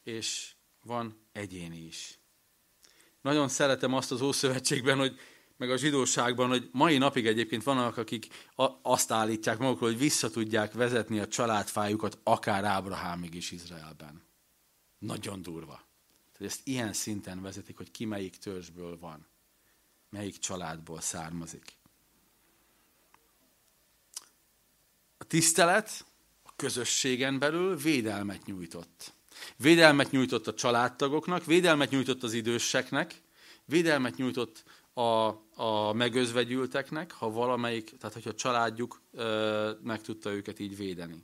és 0.03 0.53
van 0.81 1.27
egyéni 1.31 1.85
is. 1.85 2.19
Nagyon 3.21 3.47
szeretem 3.47 3.93
azt 3.93 4.11
az 4.11 4.21
Ószövetségben, 4.21 4.97
hogy 4.97 5.19
meg 5.57 5.71
a 5.71 5.77
zsidóságban, 5.77 6.49
hogy 6.49 6.69
mai 6.71 6.97
napig 6.97 7.27
egyébként 7.27 7.63
vannak, 7.63 7.97
akik 7.97 8.27
azt 8.81 9.11
állítják 9.11 9.57
magukról, 9.57 9.89
hogy 9.89 9.99
vissza 9.99 10.29
tudják 10.29 10.73
vezetni 10.73 11.19
a 11.19 11.27
családfájukat 11.27 12.19
akár 12.23 12.63
Ábrahámig 12.63 13.33
is 13.33 13.51
Izraelben. 13.51 14.23
Nagyon 14.97 15.41
durva. 15.41 15.87
Tehát 16.31 16.53
ezt 16.53 16.67
ilyen 16.67 16.93
szinten 16.93 17.41
vezetik, 17.41 17.77
hogy 17.77 17.91
ki 17.91 18.05
melyik 18.05 18.37
törzsből 18.37 18.97
van, 18.99 19.27
melyik 20.09 20.37
családból 20.37 21.01
származik. 21.01 21.79
A 25.21 25.23
tisztelet 25.23 26.05
a 26.43 26.55
közösségen 26.55 27.39
belül 27.39 27.75
védelmet 27.77 28.45
nyújtott. 28.45 29.13
Védelmet 29.57 30.11
nyújtott 30.11 30.47
a 30.47 30.53
családtagoknak, 30.53 31.45
védelmet 31.45 31.89
nyújtott 31.89 32.23
az 32.23 32.33
időseknek, 32.33 33.21
védelmet 33.65 34.15
nyújtott 34.15 34.63
a, 34.93 35.01
a 35.63 35.93
megözvegyülteknek, 35.93 37.11
ha 37.11 37.31
valamelyik, 37.31 37.97
tehát 37.97 38.13
hogyha 38.13 38.29
a 38.29 38.35
családjuk 38.35 39.01
ö, 39.11 39.71
meg 39.83 40.01
tudta 40.01 40.31
őket 40.31 40.59
így 40.59 40.77
védeni. 40.77 41.23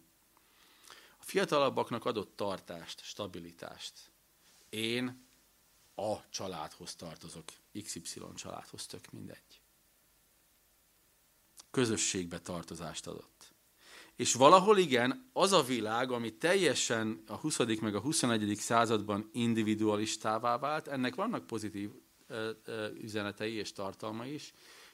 A 1.17 1.23
fiatalabbaknak 1.23 2.05
adott 2.05 2.35
tartást, 2.35 3.01
stabilitást. 3.03 3.93
Én 4.69 5.27
a 5.95 6.29
családhoz 6.29 6.95
tartozok, 6.95 7.45
XY 7.83 8.21
családhoz, 8.35 8.85
tök 8.85 9.11
mindegy. 9.11 9.61
Közösségbe 11.71 12.39
tartozást 12.39 13.07
adott. 13.07 13.36
És 14.17 14.33
valahol 14.33 14.77
igen, 14.77 15.29
az 15.33 15.51
a 15.51 15.63
világ, 15.63 16.11
ami 16.11 16.37
teljesen 16.37 17.23
a 17.27 17.35
20. 17.35 17.57
meg 17.81 17.95
a 17.95 17.99
21. 17.99 18.55
században 18.55 19.29
individualistává 19.33 20.57
vált, 20.57 20.87
ennek 20.87 21.15
vannak 21.15 21.47
pozitív 21.47 21.91
üzenetei 23.01 23.53
és 23.53 23.71
tartalmai 23.71 24.33
is, 24.33 24.53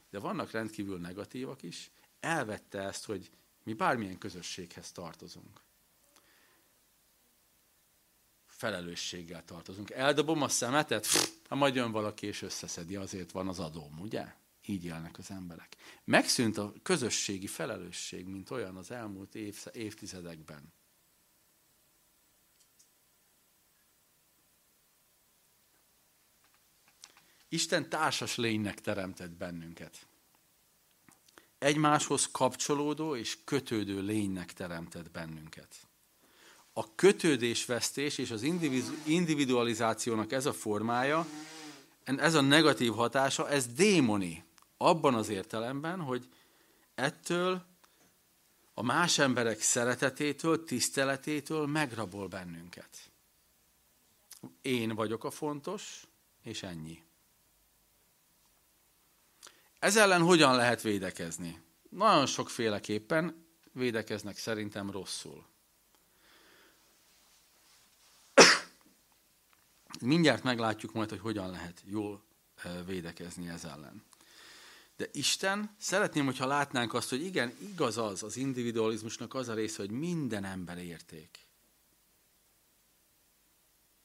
de 0.10 0.20
vannak 0.20 0.52
rendkívül 0.52 1.00
negatívak 1.00 1.64
is, 1.64 1.92
elvette 2.20 2.80
ezt, 2.80 3.06
hogy 3.06 3.30
mi 3.64 3.74
bármilyen 3.74 4.18
közösséghez 4.18 4.92
tartozunk. 4.92 5.62
Felelősséggel 8.46 9.46
tartozunk. 9.46 9.90
Eldobom 9.90 10.42
a 10.42 10.48
szemetet, 10.48 11.08
ha 11.48 11.56
majd 11.56 11.76
jön 11.76 11.92
valaki 11.92 12.28
és 12.28 12.42
összeszedi, 12.42 12.96
azért 12.96 13.32
van 13.32 13.48
az 13.48 13.60
adóm, 13.60 14.00
ugye? 14.00 14.36
Így 14.66 14.86
élnek 14.86 15.18
az 15.18 15.32
emberek. 15.32 15.76
Megszűnt 16.04 16.58
a 16.58 16.74
közösségi 16.84 17.48
felelősség, 17.48 18.28
mint 18.28 18.50
olyan 18.50 18.76
az 18.76 18.92
elmúlt 18.92 19.36
év, 19.36 19.66
évtizedekben. 19.74 20.74
Isten 27.50 27.90
társas 27.90 28.36
lénynek 28.36 28.82
teremtett 28.82 29.32
bennünket. 29.32 30.08
Egymáshoz 31.58 32.30
kapcsolódó 32.32 33.16
és 33.16 33.38
kötődő 33.44 34.02
lénynek 34.02 34.54
teremtett 34.54 35.12
bennünket. 35.12 35.88
A 36.74 36.96
kötődésvesztés 36.96 38.18
és 38.18 38.32
az 38.32 38.44
individualizációnak 39.06 40.32
ez 40.32 40.46
a 40.46 40.54
formája, 40.54 41.28
ez 42.04 42.34
a 42.34 42.42
negatív 42.42 42.92
hatása, 42.92 43.50
ez 43.50 43.68
démoni. 43.68 44.44
Abban 44.84 45.14
az 45.14 45.30
értelemben, 45.30 46.00
hogy 46.02 46.30
ettől 46.96 47.66
a 48.74 48.82
más 48.82 49.18
emberek 49.18 49.62
szeretetétől, 49.62 50.64
tiszteletétől 50.64 51.68
megrabol 51.68 52.28
bennünket. 52.28 53.12
Én 54.62 54.96
vagyok 54.96 55.24
a 55.24 55.32
fontos, 55.32 56.08
és 56.42 56.64
ennyi. 56.64 57.04
Ez 59.80 59.98
ellen 59.98 60.22
hogyan 60.22 60.56
lehet 60.56 60.82
védekezni? 60.82 61.62
Nagyon 61.90 62.26
sokféleképpen 62.26 63.46
védekeznek 63.72 64.38
szerintem 64.38 64.92
rosszul. 64.92 65.46
Mindjárt 70.02 70.44
meglátjuk 70.44 70.94
majd, 70.94 71.10
hogy 71.10 71.20
hogyan 71.20 71.50
lehet 71.50 71.82
jól 71.86 72.24
védekezni 72.86 73.48
ez 73.48 73.64
ellen. 73.64 74.04
De 74.96 75.10
Isten, 75.12 75.76
szeretném, 75.78 76.26
hogyha 76.26 76.46
látnánk 76.46 76.94
azt, 76.94 77.10
hogy 77.10 77.22
igen, 77.22 77.58
igaz 77.60 77.98
az, 77.98 78.24
az 78.24 78.38
individualizmusnak 78.38 79.34
az 79.34 79.48
a 79.48 79.54
része, 79.54 79.82
hogy 79.82 79.92
minden 79.92 80.44
ember 80.44 80.78
érték. 80.78 81.48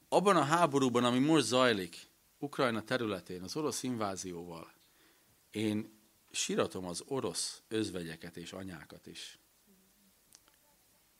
Abban 0.09 0.35
a 0.35 0.43
háborúban, 0.43 1.03
ami 1.03 1.19
most 1.19 1.45
zajlik, 1.45 2.07
Ukrajna 2.37 2.83
területén, 2.83 3.41
az 3.43 3.55
orosz 3.55 3.83
invázióval, 3.83 4.73
én 5.51 5.99
síratom 6.31 6.85
az 6.85 7.03
orosz 7.07 7.61
özvegyeket 7.67 8.37
és 8.37 8.53
anyákat 8.53 9.07
is. 9.07 9.39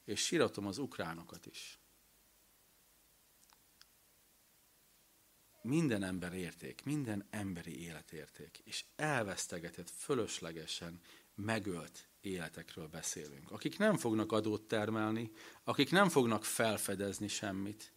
És 0.05 0.19
síratom 0.19 0.67
az 0.67 0.77
ukránokat 0.77 1.45
is. 1.45 1.78
Minden 5.61 6.03
ember 6.03 6.33
érték, 6.33 6.83
minden 6.83 7.27
emberi 7.29 7.81
életérték, 7.81 8.61
és 8.63 8.85
elvesztegetett, 8.95 9.89
fölöslegesen 9.89 11.01
megölt 11.35 12.07
életekről 12.21 12.87
beszélünk, 12.87 13.51
akik 13.51 13.77
nem 13.77 13.97
fognak 13.97 14.31
adót 14.31 14.67
termelni, 14.67 15.31
akik 15.63 15.91
nem 15.91 16.09
fognak 16.09 16.45
felfedezni 16.45 17.27
semmit, 17.27 17.93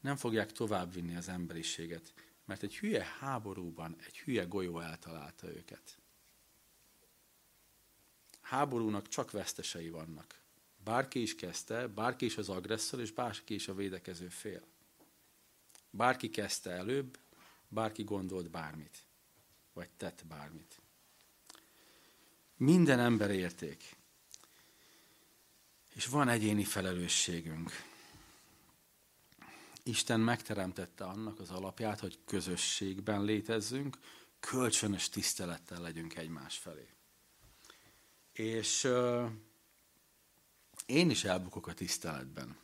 nem 0.00 0.16
fogják 0.16 0.52
továbbvinni 0.52 1.16
az 1.16 1.28
emberiséget, 1.28 2.12
mert 2.44 2.62
egy 2.62 2.76
hülye 2.76 3.04
háborúban 3.18 3.96
egy 4.06 4.18
hülye 4.18 4.44
golyó 4.44 4.80
eltalálta 4.80 5.48
őket. 5.48 5.98
Háborúnak 8.40 9.08
csak 9.08 9.30
vesztesei 9.30 9.88
vannak. 9.88 10.40
Bárki 10.84 11.22
is 11.22 11.34
kezdte, 11.34 11.86
bárki 11.86 12.24
is 12.24 12.36
az 12.36 12.48
agresszor, 12.48 13.00
és 13.00 13.12
bárki 13.12 13.54
is 13.54 13.68
a 13.68 13.74
védekező 13.74 14.28
fél. 14.28 14.62
Bárki 15.96 16.30
kezdte 16.30 16.70
előbb, 16.70 17.18
bárki 17.68 18.04
gondolt 18.04 18.50
bármit, 18.50 19.04
vagy 19.72 19.90
tett 19.90 20.24
bármit. 20.26 20.80
Minden 22.56 22.98
ember 22.98 23.30
érték. 23.30 23.96
És 25.94 26.06
van 26.06 26.28
egyéni 26.28 26.64
felelősségünk. 26.64 27.70
Isten 29.82 30.20
megteremtette 30.20 31.04
annak 31.04 31.40
az 31.40 31.50
alapját, 31.50 32.00
hogy 32.00 32.18
közösségben 32.24 33.24
létezzünk, 33.24 33.98
kölcsönös 34.40 35.08
tisztelettel 35.08 35.80
legyünk 35.80 36.16
egymás 36.16 36.58
felé. 36.58 36.88
És 38.32 38.84
uh, 38.84 39.30
én 40.86 41.10
is 41.10 41.24
elbukok 41.24 41.66
a 41.66 41.74
tiszteletben. 41.74 42.56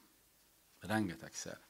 Rengetegszer. 0.80 1.60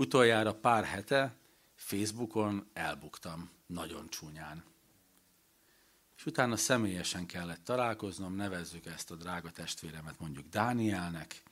Utoljára 0.00 0.54
pár 0.54 0.84
hete 0.84 1.36
Facebookon 1.74 2.70
elbuktam, 2.72 3.50
nagyon 3.66 4.08
csúnyán. 4.08 4.64
És 6.16 6.26
utána 6.26 6.56
személyesen 6.56 7.26
kellett 7.26 7.64
találkoznom, 7.64 8.34
nevezzük 8.34 8.86
ezt 8.86 9.10
a 9.10 9.14
drága 9.14 9.50
testvéremet 9.50 10.18
mondjuk 10.18 10.48
Dánielnek, 10.48 11.42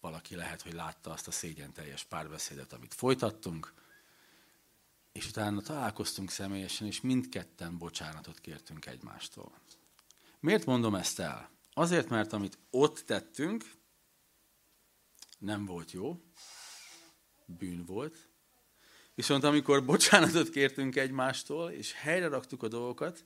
valaki 0.00 0.34
lehet, 0.34 0.62
hogy 0.62 0.72
látta 0.72 1.10
azt 1.10 1.28
a 1.28 1.30
szégyen 1.30 1.72
teljes 1.72 2.04
párbeszédet, 2.04 2.72
amit 2.72 2.94
folytattunk, 2.94 3.74
és 5.12 5.28
utána 5.28 5.60
találkoztunk 5.60 6.30
személyesen, 6.30 6.86
és 6.86 7.00
mindketten 7.00 7.78
bocsánatot 7.78 8.40
kértünk 8.40 8.86
egymástól. 8.86 9.52
Miért 10.40 10.64
mondom 10.64 10.94
ezt 10.94 11.18
el? 11.18 11.50
Azért, 11.72 12.08
mert 12.08 12.32
amit 12.32 12.58
ott 12.70 12.98
tettünk, 12.98 13.72
nem 15.38 15.64
volt 15.64 15.90
jó, 15.90 16.20
bűn 17.58 17.84
volt, 17.84 18.16
viszont 19.14 19.44
amikor 19.44 19.84
bocsánatot 19.84 20.50
kértünk 20.50 20.96
egymástól, 20.96 21.70
és 21.70 21.92
helyre 21.92 22.28
raktuk 22.28 22.62
a 22.62 22.68
dolgokat, 22.68 23.24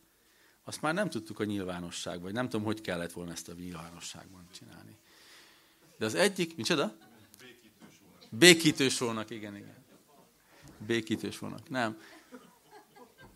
azt 0.64 0.82
már 0.82 0.94
nem 0.94 1.10
tudtuk 1.10 1.40
a 1.40 1.44
nyilvánosságban, 1.44 2.22
vagy 2.22 2.32
nem 2.32 2.48
tudom, 2.48 2.66
hogy 2.66 2.80
kellett 2.80 3.12
volna 3.12 3.32
ezt 3.32 3.48
a 3.48 3.52
nyilvánosságban 3.52 4.48
csinálni. 4.58 4.96
De 5.98 6.04
az 6.04 6.14
egyik, 6.14 6.56
micsoda? 6.56 6.96
Békítős 8.30 8.98
volnak, 8.98 9.30
igen, 9.30 9.56
igen. 9.56 9.84
Békítős 10.86 11.38
volnak. 11.38 11.68
Nem. 11.68 12.00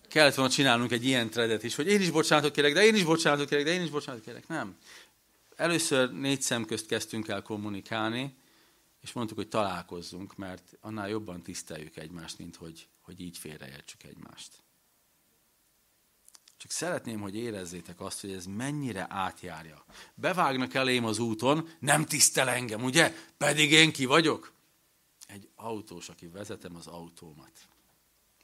Kellett 0.09 0.35
volna 0.35 0.51
csinálnunk 0.51 0.93
egy 0.93 1.05
ilyen 1.05 1.31
tredet 1.31 1.63
is, 1.63 1.75
hogy 1.75 1.87
én 1.87 2.01
is 2.01 2.11
bocsánatot 2.11 2.53
kérek, 2.53 2.73
de 2.73 2.85
én 2.85 2.95
is 2.95 3.05
bocsánatot 3.05 3.49
kérek, 3.49 3.65
de 3.65 3.73
én 3.73 3.83
is 3.83 3.91
bocsánatot 3.91 4.27
kérek. 4.27 4.49
Nem. 4.49 4.77
Először 5.57 6.13
négy 6.13 6.43
szem 6.43 6.65
közt 6.65 6.87
kezdtünk 6.87 7.29
el 7.29 7.43
kommunikálni, 7.43 8.35
és 9.01 9.13
mondtuk, 9.13 9.37
hogy 9.37 9.49
találkozzunk, 9.49 10.37
mert 10.37 10.77
annál 10.81 11.09
jobban 11.09 11.43
tiszteljük 11.43 11.97
egymást, 11.97 12.39
mint 12.39 12.57
hogy, 12.57 12.89
hogy 13.01 13.21
így 13.21 13.39
félreértsük 13.39 14.03
egymást. 14.03 14.63
Csak 16.57 16.71
szeretném, 16.71 17.21
hogy 17.21 17.37
érezzétek 17.37 18.01
azt, 18.01 18.21
hogy 18.21 18.33
ez 18.33 18.47
mennyire 18.47 19.07
átjárja. 19.11 19.85
Bevágnak 20.15 20.75
elém 20.75 21.05
az 21.05 21.19
úton, 21.19 21.69
nem 21.79 22.05
tisztel 22.05 22.49
engem, 22.49 22.85
ugye? 22.85 23.15
Pedig 23.37 23.73
én 23.73 23.93
ki 23.93 24.05
vagyok? 24.05 24.53
Egy 25.27 25.49
autós, 25.55 26.09
aki 26.09 26.27
vezetem 26.27 26.77
az 26.77 26.87
autómat. 26.87 27.69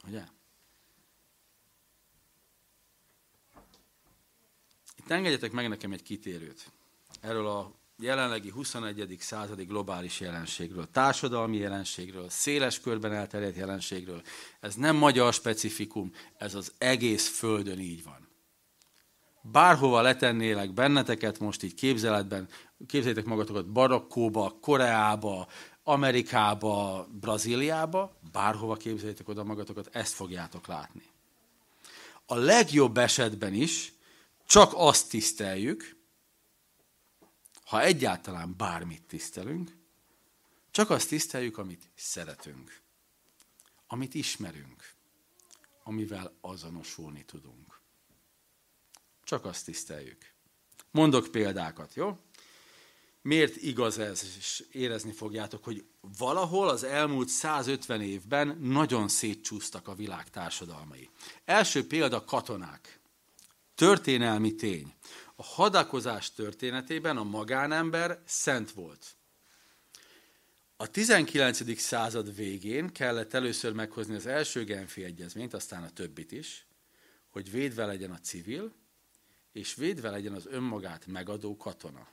Ugye? 0.06 0.24
Itt 4.96 5.10
engedjetek 5.10 5.52
meg 5.52 5.68
nekem 5.68 5.92
egy 5.92 6.02
kitérőt. 6.02 6.70
Erről 7.20 7.46
a 7.46 7.72
jelenlegi 7.98 8.50
21. 8.50 9.16
századi 9.20 9.64
globális 9.64 10.20
jelenségről, 10.20 10.90
társadalmi 10.90 11.56
jelenségről, 11.56 12.28
széles 12.28 12.80
körben 12.80 13.12
elterjedt 13.12 13.56
jelenségről. 13.56 14.22
Ez 14.60 14.74
nem 14.74 14.96
magyar 14.96 15.32
specifikum, 15.32 16.12
ez 16.36 16.54
az 16.54 16.72
egész 16.78 17.28
Földön 17.28 17.78
így 17.78 18.04
van. 18.04 18.28
Bárhova 19.42 20.00
letennélek 20.00 20.72
benneteket 20.72 21.38
most 21.38 21.62
így 21.62 21.74
képzeletben, 21.74 22.48
képzeljétek 22.86 23.24
magatokat 23.24 23.66
Barakkóba, 23.66 24.58
Koreába, 24.60 25.48
Amerikába, 25.82 27.06
Brazíliába, 27.20 28.18
bárhova 28.32 28.74
képzeljétek 28.74 29.28
oda 29.28 29.44
magatokat, 29.44 29.88
ezt 29.92 30.14
fogjátok 30.14 30.66
látni. 30.66 31.02
A 32.26 32.34
legjobb 32.34 32.98
esetben 32.98 33.54
is 33.54 33.92
csak 34.46 34.72
azt 34.74 35.10
tiszteljük, 35.10 35.96
ha 37.74 37.82
egyáltalán 37.82 38.54
bármit 38.56 39.02
tisztelünk, 39.02 39.76
csak 40.70 40.90
azt 40.90 41.08
tiszteljük, 41.08 41.58
amit 41.58 41.90
szeretünk, 41.94 42.80
amit 43.86 44.14
ismerünk, 44.14 44.94
amivel 45.82 46.36
azonosulni 46.40 47.24
tudunk. 47.24 47.80
Csak 49.24 49.44
azt 49.44 49.64
tiszteljük. 49.64 50.32
Mondok 50.90 51.30
példákat, 51.30 51.94
jó? 51.94 52.18
Miért 53.22 53.56
igaz 53.56 53.98
ez, 53.98 54.22
és 54.38 54.64
érezni 54.72 55.12
fogjátok, 55.12 55.64
hogy 55.64 55.84
valahol 56.18 56.68
az 56.68 56.84
elmúlt 56.84 57.28
150 57.28 58.00
évben 58.00 58.58
nagyon 58.60 59.08
szétcsúsztak 59.08 59.88
a 59.88 59.94
világ 59.94 60.30
társadalmai. 60.30 61.10
Első 61.44 61.86
példa 61.86 62.24
katonák. 62.24 63.00
Történelmi 63.74 64.54
tény. 64.54 64.94
A 65.36 65.42
hadakozás 65.42 66.32
történetében 66.32 67.16
a 67.16 67.22
magánember 67.22 68.22
szent 68.24 68.70
volt. 68.70 69.16
A 70.76 70.90
19. 70.90 71.78
század 71.78 72.34
végén 72.34 72.92
kellett 72.92 73.34
először 73.34 73.72
meghozni 73.72 74.14
az 74.14 74.26
első 74.26 74.64
Genfi 74.64 75.04
egyezményt, 75.04 75.54
aztán 75.54 75.82
a 75.82 75.90
többit 75.90 76.32
is, 76.32 76.66
hogy 77.28 77.50
védve 77.50 77.86
legyen 77.86 78.10
a 78.10 78.18
civil, 78.18 78.72
és 79.52 79.74
védve 79.74 80.10
legyen 80.10 80.32
az 80.32 80.46
önmagát 80.46 81.06
megadó 81.06 81.56
katona. 81.56 82.08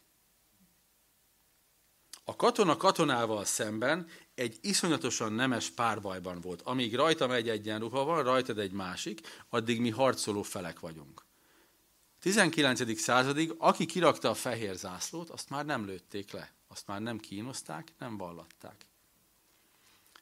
A 2.23 2.35
katona 2.35 2.77
katonával 2.77 3.45
szemben 3.45 4.07
egy 4.35 4.57
iszonyatosan 4.61 5.33
nemes 5.33 5.69
párbajban 5.69 6.41
volt. 6.41 6.61
Amíg 6.61 6.95
rajtam 6.95 7.31
egy 7.31 7.49
egyenruha 7.49 8.03
van, 8.03 8.23
rajtad 8.23 8.59
egy 8.59 8.71
másik, 8.71 9.21
addig 9.49 9.81
mi 9.81 9.89
harcoló 9.89 10.41
felek 10.41 10.79
vagyunk. 10.79 11.25
19. 12.21 12.99
századig, 12.99 13.53
aki 13.57 13.85
kirakta 13.85 14.29
a 14.29 14.33
fehér 14.33 14.75
zászlót, 14.75 15.29
azt 15.29 15.49
már 15.49 15.65
nem 15.65 15.85
lőtték 15.85 16.31
le, 16.31 16.51
azt 16.67 16.87
már 16.87 17.01
nem 17.01 17.17
kínozták, 17.17 17.93
nem 17.97 18.17
vallatták. 18.17 18.85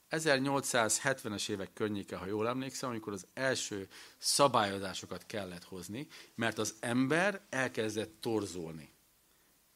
1870-es 0.09 1.49
évek 1.49 1.73
környéke, 1.73 2.15
ha 2.15 2.25
jól 2.25 2.47
emlékszem, 2.47 2.89
amikor 2.89 3.13
az 3.13 3.27
első 3.33 3.87
szabályozásokat 4.17 5.25
kellett 5.25 5.63
hozni, 5.63 6.07
mert 6.35 6.57
az 6.57 6.75
ember 6.79 7.41
elkezdett 7.49 8.21
torzulni. 8.21 8.93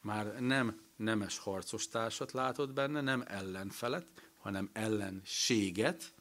Már 0.01 0.39
nem 0.39 0.81
nemes 0.95 1.37
harcos 1.37 1.87
társat 1.87 2.31
látott 2.31 2.73
benne, 2.73 3.01
nem 3.01 3.23
ellenfelet, 3.27 4.07
hanem 4.37 4.69
ellenséget. 4.73 6.13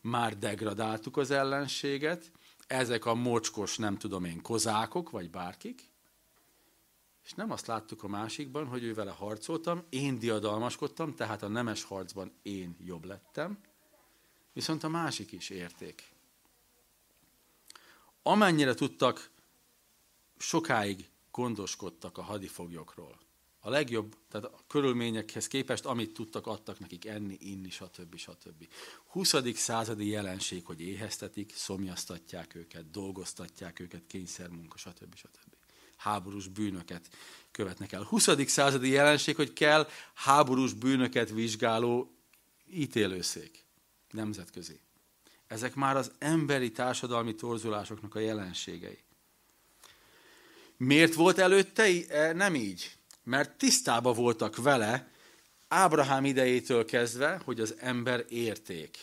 Már 0.00 0.38
degradáltuk 0.38 1.16
az 1.16 1.30
ellenséget, 1.30 2.32
ezek 2.72 3.04
a 3.04 3.14
mocskos, 3.14 3.76
nem 3.76 3.98
tudom 3.98 4.24
én, 4.24 4.42
kozákok, 4.42 5.10
vagy 5.10 5.30
bárkik, 5.30 5.90
és 7.24 7.32
nem 7.32 7.50
azt 7.50 7.66
láttuk 7.66 8.02
a 8.02 8.08
másikban, 8.08 8.66
hogy 8.66 8.84
ő 8.84 8.94
vele 8.94 9.10
harcoltam, 9.10 9.82
én 9.88 10.18
diadalmaskodtam, 10.18 11.14
tehát 11.14 11.42
a 11.42 11.48
nemes 11.48 11.82
harcban 11.82 12.32
én 12.42 12.76
jobb 12.80 13.04
lettem, 13.04 13.58
viszont 14.52 14.84
a 14.84 14.88
másik 14.88 15.32
is 15.32 15.50
érték. 15.50 16.12
Amennyire 18.22 18.74
tudtak, 18.74 19.30
sokáig 20.38 21.10
gondoskodtak 21.30 22.18
a 22.18 22.22
hadifoglyokról. 22.22 23.18
A 23.64 23.70
legjobb, 23.70 24.16
tehát 24.30 24.46
a 24.46 24.60
körülményekhez 24.66 25.46
képest, 25.46 25.84
amit 25.84 26.14
tudtak, 26.14 26.46
adtak 26.46 26.78
nekik 26.78 27.06
enni, 27.06 27.36
inni, 27.40 27.70
stb. 27.70 28.16
stb. 28.16 28.68
20. 29.06 29.34
századi 29.54 30.06
jelenség, 30.06 30.64
hogy 30.64 30.80
éheztetik, 30.80 31.52
szomjaztatják 31.54 32.54
őket, 32.54 32.90
dolgoztatják 32.90 33.80
őket, 33.80 34.02
kényszermunka, 34.06 34.76
stb. 34.76 35.14
stb. 35.14 35.54
Háborús 35.96 36.48
bűnöket 36.48 37.08
követnek 37.50 37.92
el. 37.92 38.02
20. 38.02 38.28
századi 38.46 38.88
jelenség, 38.88 39.36
hogy 39.36 39.52
kell 39.52 39.88
háborús 40.14 40.72
bűnöket 40.72 41.30
vizsgáló 41.30 42.16
ítélőszék, 42.70 43.64
nemzetközi. 44.10 44.80
Ezek 45.46 45.74
már 45.74 45.96
az 45.96 46.12
emberi 46.18 46.70
társadalmi 46.70 47.34
torzulásoknak 47.34 48.14
a 48.14 48.18
jelenségei. 48.18 48.98
Miért 50.76 51.14
volt 51.14 51.38
előtte 51.38 52.06
e, 52.08 52.32
nem 52.32 52.54
így? 52.54 52.96
Mert 53.24 53.58
tisztába 53.58 54.12
voltak 54.12 54.56
vele 54.56 55.12
Ábrahám 55.74 56.24
idejétől 56.24 56.84
kezdve, 56.84 57.40
hogy 57.44 57.60
az 57.60 57.74
ember 57.78 58.24
érték. 58.28 58.98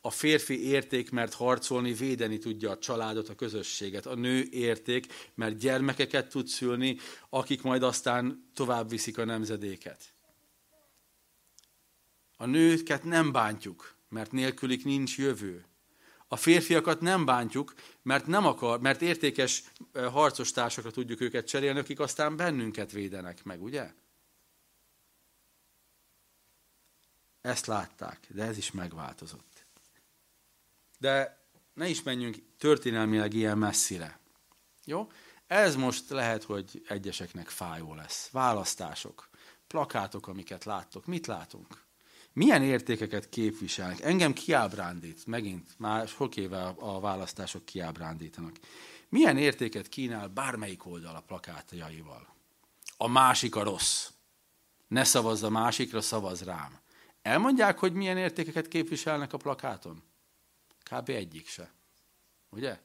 A 0.00 0.10
férfi 0.10 0.66
érték, 0.66 1.10
mert 1.10 1.34
harcolni, 1.34 1.92
védeni 1.92 2.38
tudja 2.38 2.70
a 2.70 2.78
családot, 2.78 3.28
a 3.28 3.34
közösséget. 3.34 4.06
A 4.06 4.14
nő 4.14 4.48
érték, 4.50 5.06
mert 5.34 5.58
gyermekeket 5.58 6.28
tud 6.28 6.46
szülni, 6.46 6.96
akik 7.28 7.62
majd 7.62 7.82
aztán 7.82 8.50
tovább 8.54 8.88
viszik 8.88 9.18
a 9.18 9.24
nemzedéket. 9.24 10.12
A 12.36 12.46
nőket 12.46 13.04
nem 13.04 13.32
bántjuk, 13.32 13.96
mert 14.08 14.32
nélkülik 14.32 14.84
nincs 14.84 15.18
jövő. 15.18 15.64
A 16.32 16.36
férfiakat 16.36 17.00
nem 17.00 17.24
bántjuk, 17.24 17.74
mert, 18.02 18.26
nem 18.26 18.46
akar, 18.46 18.80
mert 18.80 19.02
értékes 19.02 19.62
eh, 19.92 20.12
harcostársakra 20.12 20.90
tudjuk 20.90 21.20
őket 21.20 21.46
cserélni, 21.46 21.78
akik 21.78 22.00
aztán 22.00 22.36
bennünket 22.36 22.92
védenek 22.92 23.44
meg, 23.44 23.62
ugye? 23.62 23.92
Ezt 27.40 27.66
látták, 27.66 28.26
de 28.28 28.42
ez 28.42 28.56
is 28.56 28.70
megváltozott. 28.70 29.66
De 30.98 31.44
ne 31.74 31.88
is 31.88 32.02
menjünk 32.02 32.36
történelmileg 32.58 33.32
ilyen 33.32 33.58
messzire. 33.58 34.18
Jó? 34.84 35.10
Ez 35.46 35.76
most 35.76 36.10
lehet, 36.10 36.44
hogy 36.44 36.82
egyeseknek 36.88 37.48
fájó 37.48 37.94
lesz. 37.94 38.28
Választások, 38.30 39.28
plakátok, 39.66 40.26
amiket 40.26 40.64
láttok. 40.64 41.06
Mit 41.06 41.26
látunk? 41.26 41.82
Milyen 42.32 42.62
értékeket 42.62 43.28
képviselnek? 43.28 44.00
Engem 44.00 44.32
kiábrándít, 44.32 45.26
megint, 45.26 45.74
már 45.78 46.08
sok 46.08 46.36
éve 46.36 46.64
a 46.78 47.00
választások 47.00 47.64
kiábrándítanak. 47.64 48.56
Milyen 49.08 49.36
értéket 49.36 49.88
kínál 49.88 50.28
bármelyik 50.28 50.86
oldal 50.86 51.16
a 51.16 51.20
plakátjaival? 51.20 52.34
A 52.96 53.08
másik 53.08 53.56
a 53.56 53.62
rossz. 53.62 54.10
Ne 54.88 55.04
szavazz 55.04 55.42
a 55.42 55.50
másikra, 55.50 56.00
szavaz 56.00 56.42
rám. 56.42 56.80
Elmondják, 57.22 57.78
hogy 57.78 57.92
milyen 57.92 58.16
értékeket 58.16 58.68
képviselnek 58.68 59.32
a 59.32 59.36
plakáton? 59.36 60.02
Kb. 60.90 61.08
egyik 61.08 61.48
se. 61.48 61.72
Ugye? 62.50 62.80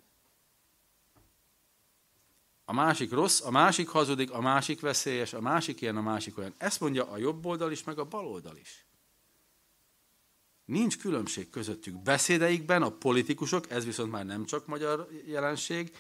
A 2.66 2.74
másik 2.74 3.12
rossz, 3.12 3.42
a 3.42 3.52
másik 3.52 3.88
hazudik, 3.88 4.32
a 4.32 4.42
másik 4.42 4.80
veszélyes, 4.80 5.34
a 5.34 5.42
másik 5.42 5.82
ilyen, 5.82 5.98
a 5.98 6.02
másik 6.02 6.38
olyan. 6.38 6.54
Ezt 6.58 6.80
mondja 6.80 7.12
a 7.12 7.18
jobb 7.18 7.46
oldal 7.46 7.72
is, 7.72 7.84
meg 7.84 8.00
a 8.00 8.06
bal 8.06 8.28
oldal 8.28 8.58
is. 8.58 8.86
Nincs 10.68 10.98
különbség 10.98 11.50
közöttük. 11.50 12.02
Beszédeikben 12.02 12.82
a 12.82 12.90
politikusok, 12.90 13.70
ez 13.70 13.86
viszont 13.86 14.12
már 14.12 14.26
nem 14.26 14.46
csak 14.46 14.66
magyar 14.66 15.10
jelenség, 15.26 15.96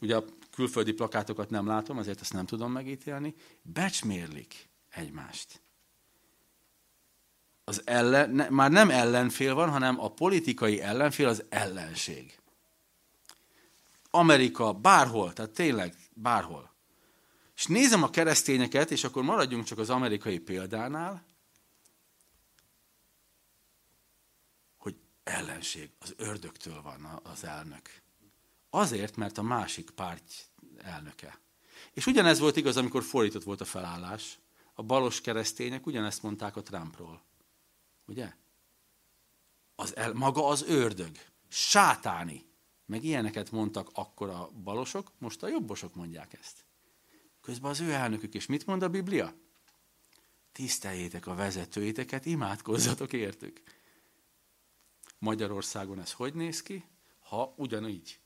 ugye 0.00 0.16
a 0.16 0.24
külföldi 0.54 0.92
plakátokat 0.92 1.50
nem 1.50 1.66
látom, 1.66 1.98
azért 1.98 2.20
ezt 2.20 2.32
nem 2.32 2.46
tudom 2.46 2.72
megítélni, 2.72 3.34
becsmérlik 3.62 4.68
egymást. 4.90 5.60
Az 7.64 7.82
ellen, 7.84 8.30
ne, 8.30 8.48
már 8.50 8.70
nem 8.70 8.90
ellenfél 8.90 9.54
van, 9.54 9.70
hanem 9.70 10.00
a 10.00 10.10
politikai 10.10 10.80
ellenfél 10.80 11.28
az 11.28 11.44
ellenség. 11.48 12.38
Amerika, 14.10 14.72
bárhol, 14.72 15.32
tehát 15.32 15.50
tényleg 15.50 15.94
bárhol. 16.14 16.74
És 17.56 17.66
nézem 17.66 18.02
a 18.02 18.10
keresztényeket, 18.10 18.90
és 18.90 19.04
akkor 19.04 19.22
maradjunk 19.22 19.64
csak 19.64 19.78
az 19.78 19.90
amerikai 19.90 20.38
példánál, 20.38 21.24
hogy 24.76 24.96
ellenség, 25.26 25.90
az 25.98 26.14
ördögtől 26.16 26.82
van 26.82 27.20
az 27.22 27.44
elnök. 27.44 27.90
Azért, 28.70 29.16
mert 29.16 29.38
a 29.38 29.42
másik 29.42 29.90
párt 29.90 30.50
elnöke. 30.78 31.38
És 31.92 32.06
ugyanez 32.06 32.38
volt 32.38 32.56
igaz, 32.56 32.76
amikor 32.76 33.02
fordított 33.02 33.42
volt 33.42 33.60
a 33.60 33.64
felállás. 33.64 34.38
A 34.74 34.82
balos 34.82 35.20
keresztények 35.20 35.86
ugyanezt 35.86 36.22
mondták 36.22 36.56
a 36.56 36.62
Trumpról. 36.62 37.22
Ugye? 38.06 38.32
Az 39.74 39.96
el, 39.96 40.12
maga 40.12 40.46
az 40.46 40.62
ördög. 40.62 41.18
Sátáni. 41.48 42.44
Meg 42.86 43.04
ilyeneket 43.04 43.50
mondtak 43.50 43.90
akkor 43.92 44.28
a 44.28 44.50
balosok, 44.62 45.12
most 45.18 45.42
a 45.42 45.48
jobbosok 45.48 45.94
mondják 45.94 46.38
ezt. 46.40 46.64
Közben 47.40 47.70
az 47.70 47.80
ő 47.80 47.92
elnökük, 47.92 48.34
és 48.34 48.46
mit 48.46 48.66
mond 48.66 48.82
a 48.82 48.88
Biblia? 48.88 49.34
Tiszteljétek 50.52 51.26
a 51.26 51.34
vezetőiteket, 51.34 52.26
imádkozzatok 52.26 53.12
értük. 53.12 53.62
Magyarországon 55.18 56.00
ez 56.00 56.12
hogy 56.12 56.34
néz 56.34 56.62
ki? 56.62 56.84
Ha 57.20 57.54
ugyanígy. 57.56 58.20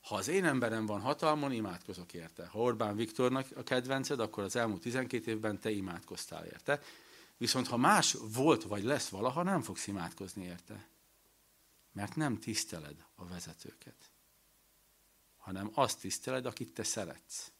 Ha 0.00 0.14
az 0.14 0.28
én 0.28 0.44
emberem 0.44 0.86
van 0.86 1.00
hatalmon, 1.00 1.52
imádkozok 1.52 2.12
érte. 2.12 2.46
Ha 2.46 2.58
Orbán 2.58 2.96
Viktornak 2.96 3.46
a 3.56 3.62
kedvenced, 3.62 4.20
akkor 4.20 4.44
az 4.44 4.56
elmúlt 4.56 4.80
12 4.80 5.30
évben 5.30 5.58
te 5.58 5.70
imádkoztál 5.70 6.44
érte. 6.44 6.80
Viszont 7.36 7.66
ha 7.66 7.76
más 7.76 8.16
volt 8.34 8.62
vagy 8.62 8.82
lesz 8.82 9.08
valaha, 9.08 9.42
nem 9.42 9.62
fogsz 9.62 9.86
imádkozni 9.86 10.44
érte. 10.44 10.88
Mert 11.92 12.16
nem 12.16 12.38
tiszteled 12.38 13.04
a 13.14 13.26
vezetőket, 13.26 14.10
hanem 15.36 15.70
azt 15.74 16.00
tiszteled, 16.00 16.46
akit 16.46 16.74
te 16.74 16.82
szeretsz. 16.82 17.52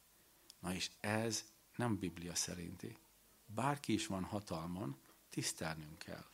Na 0.61 0.75
és 0.75 0.91
ez 1.01 1.45
nem 1.77 1.99
Biblia 1.99 2.35
szerinti. 2.35 2.99
Bárki 3.47 3.93
is 3.93 4.07
van 4.07 4.25
hatalmon, 4.25 4.97
tisztelnünk 5.31 5.99
kell. 5.99 6.25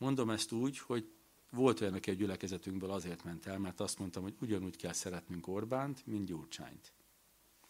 Mondom 0.00 0.30
ezt 0.30 0.52
úgy, 0.52 0.78
hogy 0.78 1.12
volt 1.50 1.80
olyan, 1.80 1.94
aki 1.94 2.10
a 2.10 2.14
gyülekezetünkből 2.14 2.90
azért 2.90 3.24
ment 3.24 3.46
el, 3.46 3.58
mert 3.58 3.80
azt 3.80 3.98
mondtam, 3.98 4.22
hogy 4.22 4.34
ugyanúgy 4.40 4.76
kell 4.76 4.92
szeretnünk 4.92 5.46
Orbánt, 5.46 6.06
mint 6.06 6.26
Gyurcsányt. 6.26 6.92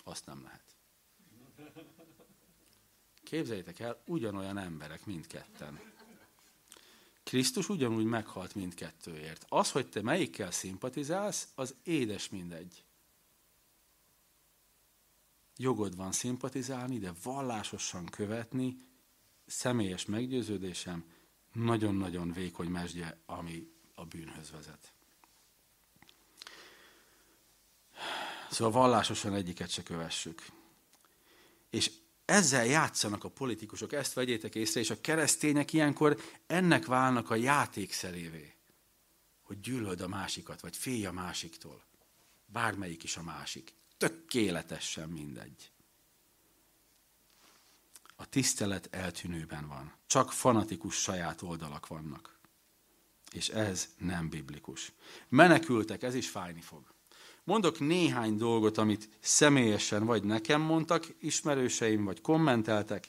Azt 0.05 0.27
nem 0.27 0.43
lehet. 0.43 0.65
Képzeljétek 3.23 3.79
el, 3.79 4.03
ugyanolyan 4.07 4.59
emberek 4.59 5.07
mindketten. 5.07 5.81
Krisztus 7.23 7.69
ugyanúgy 7.69 8.05
meghalt 8.05 8.55
mindkettőért. 8.55 9.45
Az, 9.49 9.71
hogy 9.71 9.89
te 9.89 10.03
melyikkel 10.03 10.51
szimpatizálsz, 10.51 11.49
az 11.55 11.75
édes 11.83 12.29
mindegy. 12.29 12.85
Jogod 15.57 15.97
van 15.97 16.13
szimpatizálni, 16.13 16.99
de 16.99 17.13
vallásosan 17.23 18.07
követni, 18.07 18.77
személyes 19.47 20.05
meggyőződésem, 20.05 21.05
nagyon-nagyon 21.53 22.33
vékony 22.33 22.69
mesdje, 22.69 23.19
ami 23.27 23.73
a 23.95 24.05
bűnhöz 24.05 24.51
vezet. 24.51 24.93
Szóval 28.51 28.73
vallásosan 28.73 29.35
egyiket 29.35 29.71
se 29.71 29.83
kövessük. 29.83 30.47
És 31.71 31.91
ezzel 32.25 32.67
játszanak 32.67 33.25
a 33.25 33.29
politikusok, 33.29 33.93
ezt 33.93 34.13
vegyétek 34.13 34.55
észre, 34.55 34.81
és 34.81 34.91
a 34.91 35.01
keresztények 35.01 35.73
ilyenkor 35.73 36.21
ennek 36.47 36.87
válnak 36.87 37.31
a 37.31 37.35
játékszerévé, 37.35 38.55
hogy 39.43 39.61
gyűlöld 39.61 40.01
a 40.01 40.09
másikat, 40.09 40.61
vagy 40.61 40.77
félj 40.77 41.07
a 41.07 41.13
másiktól. 41.13 41.83
Bármelyik 42.47 43.03
is 43.03 43.17
a 43.17 43.23
másik. 43.23 43.75
Tökéletesen 43.97 45.09
mindegy. 45.09 45.71
A 48.21 48.27
tisztelet 48.29 48.89
eltűnőben 48.91 49.69
van. 49.69 49.93
Csak 50.07 50.33
fanatikus 50.33 50.95
saját 50.95 51.43
oldalak 51.43 51.87
vannak. 51.87 52.39
És 53.33 53.49
ez 53.49 53.89
nem 53.99 54.29
biblikus. 54.29 54.93
Menekültek, 55.29 56.03
ez 56.03 56.15
is 56.15 56.29
fájni 56.29 56.61
fog. 56.61 56.95
Mondok 57.45 57.79
néhány 57.79 58.37
dolgot, 58.37 58.79
amit 58.79 59.09
személyesen 59.21 60.05
vagy 60.05 60.25
nekem 60.25 60.61
mondtak 60.61 61.07
ismerőseim, 61.21 62.05
vagy 62.05 62.21
kommenteltek, 62.21 63.09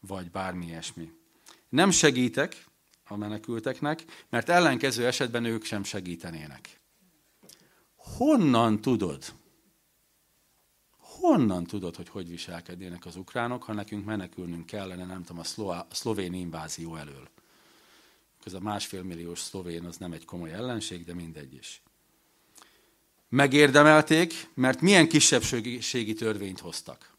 vagy 0.00 0.30
bármi 0.30 0.66
ilyesmi. 0.66 1.12
Nem 1.68 1.90
segítek 1.90 2.64
a 3.04 3.16
menekülteknek, 3.16 4.04
mert 4.28 4.48
ellenkező 4.48 5.06
esetben 5.06 5.44
ők 5.44 5.64
sem 5.64 5.84
segítenének. 5.84 6.80
Honnan 7.96 8.80
tudod? 8.80 9.24
Honnan 11.20 11.64
tudod, 11.64 11.96
hogy 11.96 12.08
hogy 12.08 12.28
viselkednének 12.28 13.06
az 13.06 13.16
ukránok, 13.16 13.62
ha 13.62 13.72
nekünk 13.72 14.04
menekülnünk 14.04 14.66
kellene, 14.66 15.04
nem 15.04 15.22
tudom, 15.22 15.38
a, 15.38 15.44
szlová, 15.44 15.86
a 15.90 15.94
szlovén 15.94 16.32
invázió 16.32 16.96
elől? 16.96 17.28
Ez 18.44 18.52
a 18.52 18.60
másfél 18.60 19.02
milliós 19.02 19.38
szlovén 19.38 19.84
az 19.84 19.96
nem 19.96 20.12
egy 20.12 20.24
komoly 20.24 20.52
ellenség, 20.52 21.04
de 21.04 21.14
mindegy 21.14 21.54
is 21.54 21.82
megérdemelték, 23.30 24.50
mert 24.54 24.80
milyen 24.80 25.08
kisebbségi 25.08 26.14
törvényt 26.14 26.60
hoztak. 26.60 27.14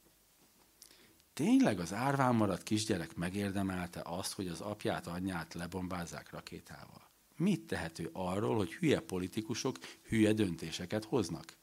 Tényleg 1.34 1.80
az 1.80 1.94
árván 1.94 2.36
maradt 2.36 2.64
kisgyerek 2.64 3.16
megérdemelte 3.16 4.02
azt, 4.04 4.34
hogy 4.34 4.48
az 4.48 4.62
apját, 4.62 5.08
anyját 5.08 5.54
lebombázzák 5.54 6.32
rakétával? 6.32 7.10
Mit 7.36 7.62
tehető 7.62 8.10
arról, 8.14 8.56
hogy 8.56 8.74
hülye 8.74 9.00
politikusok 9.00 9.78
hülye 10.08 10.34
döntéseket 10.34 11.06
hoznak? 11.06 11.54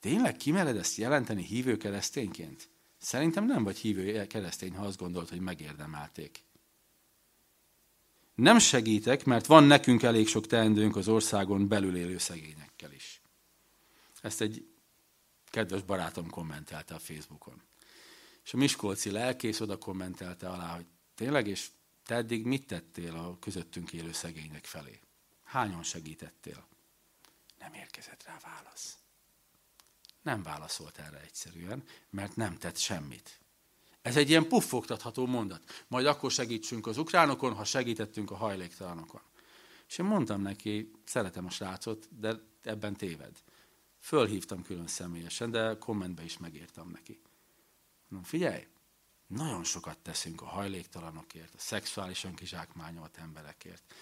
Tényleg 0.00 0.36
kimered 0.36 0.76
ezt 0.76 0.96
jelenteni 0.96 1.42
hívő 1.44 1.76
keresztényként? 1.76 2.68
Szerintem 2.98 3.46
nem 3.46 3.64
vagy 3.64 3.78
hívő 3.78 4.26
keresztény, 4.26 4.74
ha 4.74 4.84
azt 4.84 4.98
gondolt, 4.98 5.28
hogy 5.28 5.40
megérdemelték. 5.40 6.44
Nem 8.34 8.58
segítek, 8.58 9.24
mert 9.24 9.46
van 9.46 9.64
nekünk 9.64 10.02
elég 10.02 10.28
sok 10.28 10.46
teendőnk 10.46 10.96
az 10.96 11.08
országon 11.08 11.68
belül 11.68 11.96
élő 11.96 12.18
szegényekkel 12.18 12.92
is. 12.92 13.20
Ezt 14.22 14.40
egy 14.40 14.68
kedves 15.44 15.82
barátom 15.82 16.30
kommentelte 16.30 16.94
a 16.94 16.98
Facebookon. 16.98 17.62
És 18.44 18.54
a 18.54 18.56
Miskolci 18.56 19.10
lelkész 19.10 19.60
oda 19.60 19.76
kommentelte 19.76 20.48
alá, 20.48 20.74
hogy 20.74 20.86
tényleg, 21.14 21.46
és 21.46 21.70
te 22.04 22.14
eddig 22.14 22.44
mit 22.44 22.66
tettél 22.66 23.14
a 23.14 23.38
közöttünk 23.38 23.92
élő 23.92 24.12
szegények 24.12 24.64
felé? 24.64 25.00
Hányan 25.44 25.82
segítettél? 25.82 26.68
Nem 27.58 27.72
érkezett 27.74 28.24
rá 28.26 28.38
válasz. 28.42 28.99
Nem 30.22 30.42
válaszolt 30.42 30.98
erre 30.98 31.20
egyszerűen, 31.20 31.84
mert 32.10 32.36
nem 32.36 32.56
tett 32.56 32.76
semmit. 32.76 33.40
Ez 34.02 34.16
egy 34.16 34.28
ilyen 34.28 34.48
puffogtatható 34.48 35.26
mondat. 35.26 35.84
Majd 35.88 36.06
akkor 36.06 36.30
segítsünk 36.30 36.86
az 36.86 36.98
ukránokon, 36.98 37.54
ha 37.54 37.64
segítettünk 37.64 38.30
a 38.30 38.36
hajléktalanokon. 38.36 39.20
És 39.88 39.98
én 39.98 40.06
mondtam 40.06 40.42
neki, 40.42 40.90
szeretem 41.04 41.46
a 41.46 41.50
srácot, 41.50 42.08
de 42.18 42.34
ebben 42.62 42.96
téved. 42.96 43.42
Fölhívtam 43.98 44.62
külön 44.62 44.86
személyesen, 44.86 45.50
de 45.50 45.76
kommentbe 45.78 46.24
is 46.24 46.38
megírtam 46.38 46.90
neki. 46.90 47.20
Mondom, 48.08 48.28
figyelj, 48.28 48.66
Nagyon 49.26 49.64
sokat 49.64 49.98
teszünk 49.98 50.42
a 50.42 50.46
hajléktalanokért, 50.46 51.54
a 51.54 51.58
szexuálisan 51.58 52.34
kizsákmányolt 52.34 53.16
emberekért. 53.16 53.94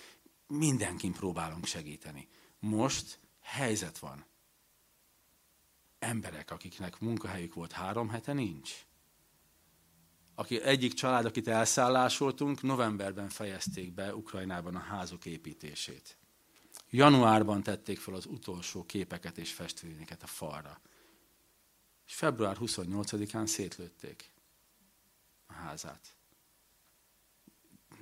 Mindenkin 0.47 1.13
próbálunk 1.13 1.65
segíteni. 1.65 2.29
Most 2.59 3.21
helyzet 3.41 3.99
van. 3.99 4.25
Emberek, 5.99 6.51
akiknek 6.51 6.99
munkahelyük 7.01 7.55
volt 7.55 7.73
három 7.73 8.09
hete, 8.09 8.33
nincs. 8.33 8.87
Aki, 10.35 10.63
egyik 10.63 10.93
család, 10.93 11.25
akit 11.25 11.49
elszállásoltunk, 11.49 12.63
novemberben 12.63 13.29
fejezték 13.29 13.93
be 13.93 14.15
Ukrajnában 14.15 14.75
a 14.77 14.79
házuk 14.79 15.27
építését. 15.27 16.17
Januárban 16.91 17.63
tették 17.63 17.99
fel 17.99 18.15
az 18.15 18.27
utolsó 18.27 18.85
képeket 18.85 19.39
és 19.39 19.53
festvényeket 19.53 20.23
a 20.23 20.27
falra. 20.27 20.81
És 22.07 22.15
február 22.15 22.57
28-án 22.61 23.47
szétlőtték 23.47 24.33
a 25.47 25.53
házát. 25.53 26.17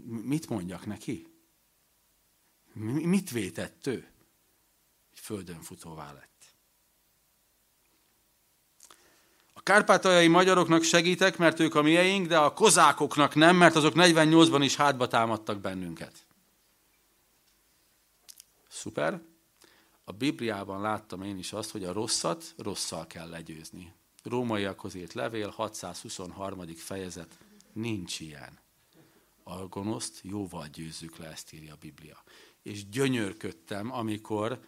Mit 0.04 0.48
mondjak 0.48 0.86
neki? 0.86 1.26
Mit 2.82 3.30
vétett 3.30 3.86
ő? 3.86 4.10
Földön 5.12 5.60
futóvá 5.60 6.12
lett. 6.12 6.54
A 9.52 9.55
kárpátaljai 9.66 10.28
magyaroknak 10.28 10.82
segítek, 10.82 11.38
mert 11.38 11.60
ők 11.60 11.74
a 11.74 11.82
mieink, 11.82 12.26
de 12.26 12.38
a 12.38 12.52
kozákoknak 12.52 13.34
nem, 13.34 13.56
mert 13.56 13.76
azok 13.76 13.92
48-ban 13.96 14.60
is 14.62 14.76
hátba 14.76 15.06
támadtak 15.06 15.60
bennünket. 15.60 16.26
Szuper. 18.68 19.20
A 20.04 20.12
Bibliában 20.12 20.80
láttam 20.80 21.22
én 21.22 21.38
is 21.38 21.52
azt, 21.52 21.70
hogy 21.70 21.84
a 21.84 21.92
rosszat 21.92 22.54
rosszal 22.56 23.06
kell 23.06 23.28
legyőzni. 23.28 23.92
Rómaiakhoz 24.22 24.94
írt 24.94 25.12
levél, 25.12 25.48
623. 25.48 26.66
fejezet, 26.76 27.38
nincs 27.72 28.20
ilyen. 28.20 28.58
A 29.42 29.66
gonoszt 29.66 30.18
jóval 30.22 30.66
győzzük 30.72 31.16
le, 31.16 31.26
ezt 31.26 31.52
írja 31.52 31.72
a 31.72 31.78
Biblia. 31.80 32.22
És 32.62 32.88
gyönyörködtem, 32.88 33.92
amikor 33.92 34.60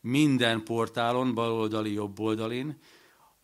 minden 0.00 0.64
portálon, 0.64 1.34
baloldali, 1.34 1.92
jobboldalin, 1.92 2.78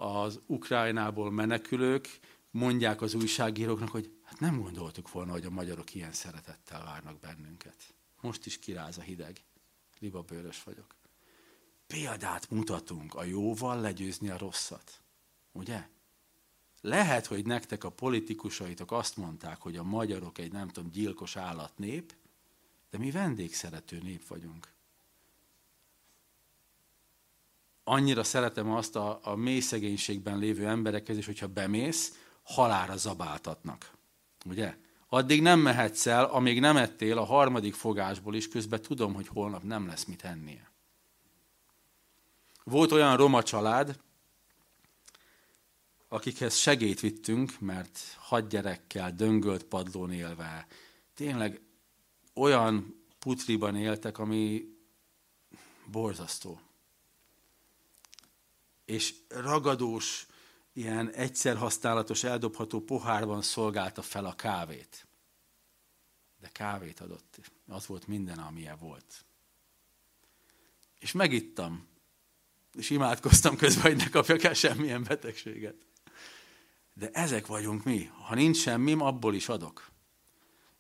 az 0.00 0.40
Ukrajnából 0.46 1.30
menekülők 1.30 2.20
mondják 2.50 3.02
az 3.02 3.14
újságíróknak, 3.14 3.88
hogy 3.88 4.10
hát 4.22 4.40
nem 4.40 4.60
gondoltuk 4.60 5.10
volna, 5.10 5.32
hogy 5.32 5.44
a 5.44 5.50
magyarok 5.50 5.94
ilyen 5.94 6.12
szeretettel 6.12 6.84
várnak 6.84 7.20
bennünket. 7.20 7.94
Most 8.20 8.46
is 8.46 8.58
kiráz 8.58 8.98
a 8.98 9.00
hideg. 9.00 9.44
Libabőrös 9.98 10.62
vagyok. 10.62 10.94
Példát 11.86 12.50
mutatunk 12.50 13.14
a 13.14 13.24
jóval 13.24 13.80
legyőzni 13.80 14.28
a 14.28 14.38
rosszat. 14.38 15.00
Ugye? 15.52 15.88
Lehet, 16.80 17.26
hogy 17.26 17.46
nektek 17.46 17.84
a 17.84 17.90
politikusaitok 17.90 18.92
azt 18.92 19.16
mondták, 19.16 19.60
hogy 19.60 19.76
a 19.76 19.82
magyarok 19.82 20.38
egy 20.38 20.52
nem 20.52 20.68
tudom, 20.68 20.90
gyilkos 20.90 21.36
állatnép, 21.36 22.14
de 22.90 22.98
mi 22.98 23.10
vendégszerető 23.10 23.98
nép 23.98 24.26
vagyunk. 24.26 24.72
Annyira 27.90 28.24
szeretem 28.24 28.72
azt 28.72 28.96
a, 28.96 29.20
a 29.22 29.34
mély 29.34 29.60
szegénységben 29.60 30.38
lévő 30.38 30.66
emberekhez 30.66 31.16
is, 31.16 31.26
hogyha 31.26 31.46
bemész, 31.46 32.18
halára 32.42 32.96
zabáltatnak. 32.96 33.90
Ugye? 34.44 34.76
Addig 35.08 35.42
nem 35.42 35.60
mehetsz 35.60 36.06
el, 36.06 36.24
amíg 36.24 36.60
nem 36.60 36.76
ettél 36.76 37.18
a 37.18 37.24
harmadik 37.24 37.74
fogásból 37.74 38.34
is, 38.34 38.48
közben 38.48 38.82
tudom, 38.82 39.14
hogy 39.14 39.28
holnap 39.28 39.62
nem 39.62 39.86
lesz 39.86 40.04
mit 40.04 40.24
ennie. 40.24 40.70
Volt 42.64 42.92
olyan 42.92 43.16
roma 43.16 43.42
család, 43.42 44.00
akikhez 46.08 46.56
segét 46.56 47.00
vittünk, 47.00 47.60
mert 47.60 47.98
hat 48.18 48.48
gyerekkel, 48.48 49.12
döngölt 49.12 49.64
padlón 49.64 50.12
élve, 50.12 50.66
tényleg 51.14 51.60
olyan 52.34 53.04
putriban 53.18 53.76
éltek, 53.76 54.18
ami 54.18 54.64
borzasztó. 55.90 56.60
És 58.90 59.14
ragadós, 59.28 60.26
ilyen 60.72 61.10
egyszer 61.10 61.56
használatos, 61.56 62.24
eldobható 62.24 62.80
pohárban 62.80 63.42
szolgálta 63.42 64.02
fel 64.02 64.24
a 64.24 64.34
kávét. 64.34 65.06
De 66.40 66.48
kávét 66.48 67.00
adott. 67.00 67.40
Az 67.66 67.86
volt 67.86 68.06
minden, 68.06 68.38
amilyen 68.38 68.76
volt. 68.78 69.24
És 70.98 71.12
megittam. 71.12 71.88
És 72.72 72.90
imádkoztam 72.90 73.56
közben, 73.56 73.82
hogy 73.82 73.96
ne 73.96 74.08
kapjak 74.08 74.42
el 74.42 74.54
semmilyen 74.54 75.02
betegséget. 75.02 75.86
De 76.92 77.10
ezek 77.10 77.46
vagyunk 77.46 77.84
mi. 77.84 78.04
Ha 78.04 78.34
nincs 78.34 78.56
semmim, 78.56 79.00
abból 79.00 79.34
is 79.34 79.48
adok. 79.48 79.90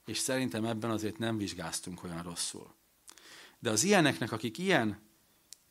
És 0.06 0.18
szerintem 0.18 0.64
ebben 0.64 0.90
azért 0.90 1.18
nem 1.18 1.36
vizsgáztunk 1.36 2.04
olyan 2.04 2.22
rosszul. 2.22 2.74
De 3.58 3.70
az 3.70 3.84
ilyeneknek, 3.84 4.32
akik 4.32 4.58
ilyen, 4.58 5.09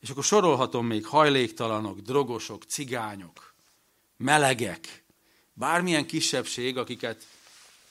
és 0.00 0.10
akkor 0.10 0.24
sorolhatom 0.24 0.86
még 0.86 1.06
hajléktalanok, 1.06 1.98
drogosok, 1.98 2.62
cigányok, 2.62 3.54
melegek, 4.16 5.04
bármilyen 5.52 6.06
kisebbség, 6.06 6.76
akiket 6.76 7.26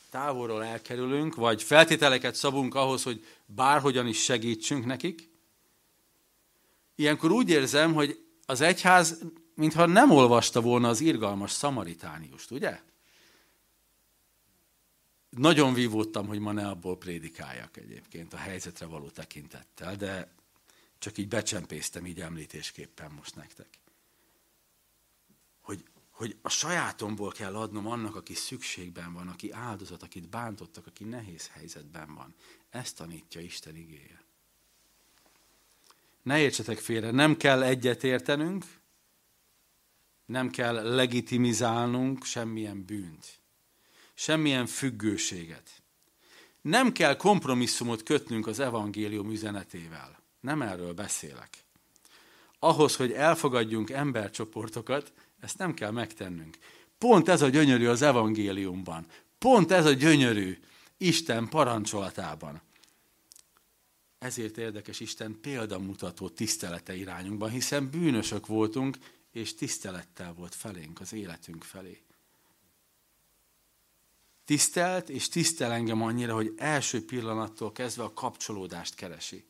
távolról 0.10 0.63
elkerülünk, 0.63 1.36
vagy 1.36 1.63
feltételeket 1.63 2.36
szabunk 2.36 2.76
ahhoz, 2.76 3.04
hogy 3.04 3.26
bárhogyan 3.45 4.08
is 4.08 4.24
segítsünk 4.24 4.86
nekik, 4.86 5.30
ilyenkor 6.95 7.32
úgy 7.32 7.50
érzem, 7.50 7.93
hogy 7.93 8.26
az 8.45 8.62
egyház 8.62 9.22
mintha 9.60 9.86
nem 9.86 10.12
olvasta 10.12 10.62
volna 10.62 10.88
az 10.88 11.02
irgalmas 11.02 11.52
szamaritániust, 11.52 12.52
ugye? 12.52 12.82
Nagyon 15.30 15.74
vívódtam, 15.74 16.28
hogy 16.28 16.39
ma 16.39 16.52
ne 16.52 16.67
abból 16.67 16.98
prédikáljak 16.98 17.78
egyébként 17.78 18.34
a 18.34 18.38
helyzetre 18.38 18.86
való 18.86 19.10
tekintettel, 19.10 19.95
de 19.95 20.34
csak 20.99 21.17
így 21.17 21.27
becsempésztem 21.27 22.05
így 22.05 22.21
említésképpen 22.21 23.12
most 23.12 23.35
nektek. 23.35 23.67
Hogy, 25.62 25.83
hogy 26.09 26.38
a 26.41 26.49
sajátomból 26.49 27.31
kell 27.31 27.55
adnom 27.55 27.88
annak, 27.88 28.15
aki 28.15 28.33
szükségben 28.33 29.13
van, 29.13 29.27
aki 29.27 29.51
áldozat, 29.51 30.03
akit 30.03 30.29
bántottak, 30.29 30.88
aki 30.88 31.03
nehéz 31.03 31.47
helyzetben 31.47 32.13
van. 32.13 32.35
Ezt 32.69 32.95
tanítja 32.95 33.41
Isten 33.41 33.75
igéje. 33.75 34.23
Ne 36.21 36.39
értsetek 36.39 36.77
félre, 36.77 37.12
nem 37.12 37.38
kell 37.38 37.63
egyet 37.63 38.03
értenünk, 38.03 38.65
nem 40.25 40.49
kell 40.49 40.95
legitimizálnunk 40.95 42.23
semmilyen 42.23 42.85
bűnt, 42.85 43.39
semmilyen 44.13 44.65
függőséget. 44.65 45.81
Nem 46.62 46.91
kell 46.91 47.15
kompromisszumot 47.15 48.03
kötnünk 48.03 48.47
az 48.47 48.59
evangélium 48.59 49.31
üzenetével. 49.31 50.18
Nem 50.39 50.62
erről 50.62 50.93
beszélek. 50.93 51.63
Ahhoz, 52.60 52.95
hogy 52.95 53.12
elfogadjunk 53.12 53.89
embercsoportokat, 53.89 55.13
ezt 55.39 55.58
nem 55.58 55.73
kell 55.73 55.91
megtennünk. 55.91 56.58
Pont 56.97 57.28
ez 57.28 57.41
a 57.41 57.49
gyönyörű 57.49 57.88
az 57.88 58.02
evangéliumban. 58.02 59.06
Pont 59.38 59.71
ez 59.71 59.86
a 59.86 59.91
gyönyörű 59.91 60.60
Isten 60.97 61.47
parancsolatában. 61.47 62.62
Ezért 64.19 64.58
érdekes 64.58 64.99
Isten 64.99 65.39
példamutató 65.41 66.30
tisztelete 66.30 66.95
irányunkban, 66.95 67.49
hiszen 67.49 67.89
bűnösök 67.89 68.47
voltunk, 68.47 68.97
és 69.32 69.56
tisztelettel 69.56 70.34
volt 70.34 70.56
felénk, 70.56 70.99
az 70.99 71.13
életünk 71.13 71.63
felé. 71.63 72.04
Tisztelt 74.45 75.10
és 75.10 75.30
tisztel 75.30 75.71
engem 75.71 76.02
annyira, 76.02 76.34
hogy 76.34 76.54
első 76.58 77.06
pillanattól 77.06 77.71
kezdve 77.71 78.04
a 78.04 78.13
kapcsolódást 78.13 78.95
keresi. 78.95 79.48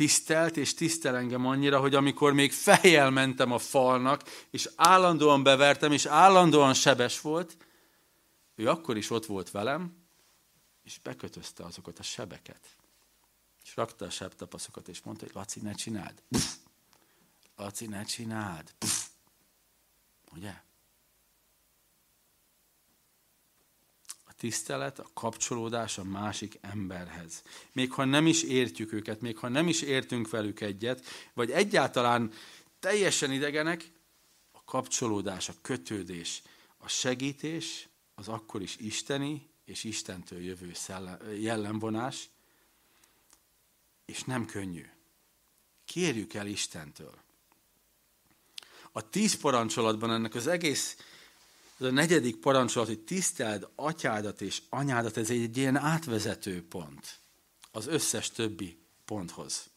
Tisztelt 0.00 0.56
és 0.56 0.74
tisztel 0.74 1.16
engem 1.16 1.46
annyira, 1.46 1.80
hogy 1.80 1.94
amikor 1.94 2.32
még 2.32 2.52
fejjel 2.52 3.10
mentem 3.10 3.52
a 3.52 3.58
falnak, 3.58 4.22
és 4.50 4.68
állandóan 4.76 5.42
bevertem, 5.42 5.92
és 5.92 6.06
állandóan 6.06 6.74
sebes 6.74 7.20
volt, 7.20 7.56
ő 8.54 8.68
akkor 8.68 8.96
is 8.96 9.10
ott 9.10 9.26
volt 9.26 9.50
velem, 9.50 9.96
és 10.84 10.98
bekötözte 10.98 11.64
azokat 11.64 11.98
a 11.98 12.02
sebeket. 12.02 12.76
És 13.64 13.76
rakta 13.76 14.04
a 14.04 14.10
sebtapaszokat, 14.10 14.88
és 14.88 15.00
mondta, 15.02 15.24
hogy 15.24 15.34
Laci, 15.34 15.60
ne 15.60 15.72
csináld. 15.72 16.22
Pff, 16.30 16.54
Laci, 17.56 17.86
ne 17.86 18.04
csináld. 18.04 18.74
Pff. 18.78 19.06
Ugye? 20.34 20.62
Tisztelet, 24.40 24.98
a 24.98 25.10
kapcsolódás 25.14 25.98
a 25.98 26.04
másik 26.04 26.58
emberhez. 26.60 27.42
Még 27.72 27.92
ha 27.92 28.04
nem 28.04 28.26
is 28.26 28.42
értjük 28.42 28.92
őket, 28.92 29.20
még 29.20 29.38
ha 29.38 29.48
nem 29.48 29.68
is 29.68 29.82
értünk 29.82 30.30
velük 30.30 30.60
egyet, 30.60 31.04
vagy 31.34 31.50
egyáltalán 31.50 32.32
teljesen 32.78 33.32
idegenek, 33.32 33.90
a 34.52 34.64
kapcsolódás, 34.64 35.48
a 35.48 35.54
kötődés, 35.62 36.42
a 36.76 36.88
segítés, 36.88 37.88
az 38.14 38.28
akkor 38.28 38.62
is 38.62 38.76
isteni 38.76 39.48
és 39.64 39.84
Istentől 39.84 40.40
jövő 40.40 40.72
jellemvonás, 41.38 42.28
és 44.04 44.24
nem 44.24 44.46
könnyű. 44.46 44.86
Kérjük 45.84 46.34
el 46.34 46.46
Istentől 46.46 47.18
a 48.92 49.10
tíz 49.10 49.36
parancsolatban 49.36 50.10
ennek 50.10 50.34
az 50.34 50.46
egész 50.46 50.96
Ez 51.80 51.86
a 51.86 51.90
negyedik 51.90 52.36
parancsolat, 52.36 52.88
hogy 52.88 53.00
tiszteld 53.00 53.68
atyádat 53.74 54.40
és 54.40 54.62
anyádat, 54.68 55.16
ez 55.16 55.30
egy 55.30 55.56
ilyen 55.56 55.76
átvezető 55.76 56.66
pont 56.68 57.20
az 57.72 57.86
összes 57.86 58.30
többi 58.30 58.78
ponthoz. 59.04 59.70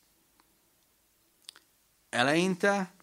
Eleinte, 2.09 2.93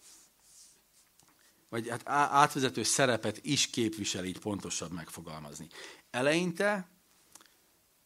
vagy 1.69 1.89
hát 1.89 2.01
átvezető 2.09 2.83
szerepet 2.83 3.39
is 3.45 3.69
képvisel, 3.69 4.25
így 4.25 4.39
pontosabb 4.39 4.91
megfogalmazni. 4.91 5.67
Eleinte 6.11 6.89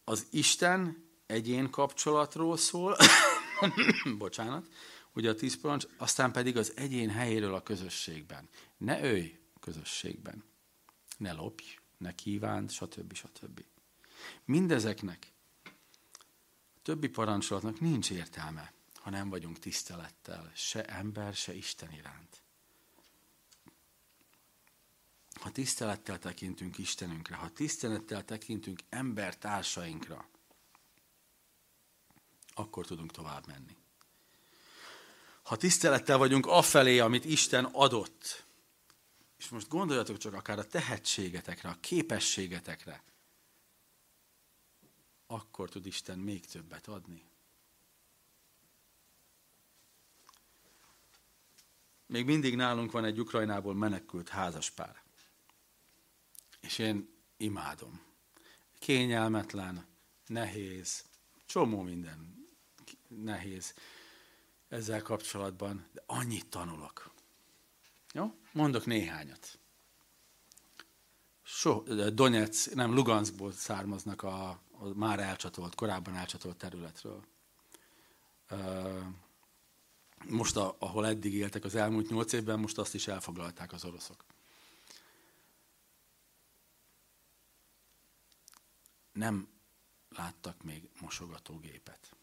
az 0.04 0.26
Isten 0.30 1.10
egyén 1.26 1.70
kapcsolatról 1.70 2.58
szól, 2.58 2.98
bocsánat, 4.18 4.68
ugye 5.14 5.30
a 5.30 5.36
tíz 5.36 5.62
parancs, 5.62 5.86
aztán 5.98 6.32
pedig 6.32 6.58
az 6.58 6.74
egyén 6.76 7.10
helyéről 7.10 7.54
a 7.54 7.64
közösségben. 7.64 8.50
Ne 8.78 9.04
ölj 9.04 9.40
közösségben, 9.60 10.44
ne 11.18 11.32
lopj, 11.32 11.64
ne 11.98 12.16
kívánt, 12.16 12.72
stb. 12.72 13.14
stb. 13.14 13.66
Mindezeknek, 14.46 15.32
a 16.76 16.80
többi 16.82 17.08
parancsolatnak 17.08 17.80
nincs 17.80 18.12
értelme, 18.12 18.74
ha 18.94 19.10
nem 19.10 19.30
vagyunk 19.30 19.60
tisztelettel, 19.60 20.52
se 20.56 20.86
ember, 20.86 21.34
se 21.34 21.54
Isten 21.54 21.92
iránt. 21.92 22.44
Ha 25.40 25.52
tisztelettel 25.52 26.20
tekintünk 26.20 26.78
Istenünkre, 26.78 27.36
ha 27.36 27.50
tisztelettel 27.50 28.26
tekintünk 28.26 28.80
embertársainkra, 28.90 30.30
akkor 32.54 32.86
tudunk 32.86 33.12
tovább 33.12 33.48
menni. 33.48 33.76
Ha 35.44 35.56
tisztelettel 35.56 36.18
vagyunk 36.18 36.46
afelé, 36.46 37.00
amit 37.00 37.26
Isten 37.26 37.66
adott, 37.66 38.45
és 39.38 39.50
most 39.50 39.68
gondoljatok 39.68 40.18
csak 40.18 40.34
akár 40.34 40.60
a 40.60 40.68
tehetségetekre, 40.68 41.70
a 41.70 41.78
képességetekre, 41.80 43.04
akkor 45.28 45.70
tud 45.70 45.86
Isten 45.86 46.20
még 46.20 46.46
többet 46.46 46.88
adni. 46.88 47.24
Még 52.06 52.26
mindig 52.26 52.56
nálunk 52.56 52.92
van 52.92 53.06
egy 53.06 53.20
Ukrajnából 53.20 53.74
menekült 53.74 54.30
házaspár. 54.30 55.04
És 56.60 56.78
én 56.78 57.10
imádom. 57.38 58.02
Kényelmetlen, 58.80 59.86
nehéz, 60.26 61.06
csomó 61.46 61.82
minden 61.82 62.48
nehéz 63.08 63.74
ezzel 64.68 65.02
kapcsolatban, 65.02 65.88
de 65.92 66.04
annyit 66.06 66.48
tanulok. 66.48 67.15
Jó? 68.16 68.34
Mondok 68.52 68.86
néhányat. 68.86 69.60
So, 71.42 71.84
Donetsz, 72.10 72.66
nem 72.66 72.94
Luganskból 72.94 73.52
származnak 73.52 74.24
a, 74.24 74.50
a 74.50 74.88
már 74.94 75.20
elcsatolt, 75.20 75.76
korábban 75.76 76.16
elcsatolt 76.16 76.58
területről. 76.58 77.26
Most, 80.30 80.56
a, 80.56 80.76
ahol 80.80 81.06
eddig 81.08 81.34
éltek 81.34 81.64
az 81.64 81.76
elmúlt 81.76 82.10
nyolc 82.10 82.34
évben, 82.34 82.60
most 82.60 82.78
azt 82.78 82.94
is 82.94 83.08
elfoglalták 83.08 83.74
az 83.74 83.86
oroszok. 83.86 84.26
Nem 89.12 89.48
láttak 90.10 90.64
még 90.64 90.90
mosogatógépet 91.02 92.16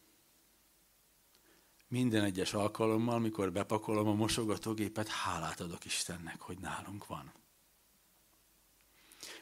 minden 1.93 2.23
egyes 2.23 2.53
alkalommal, 2.53 3.19
mikor 3.19 3.51
bepakolom 3.51 4.07
a 4.07 4.13
mosogatógépet, 4.13 5.07
hálát 5.07 5.59
adok 5.59 5.85
Istennek, 5.85 6.41
hogy 6.41 6.57
nálunk 6.59 7.07
van. 7.07 7.31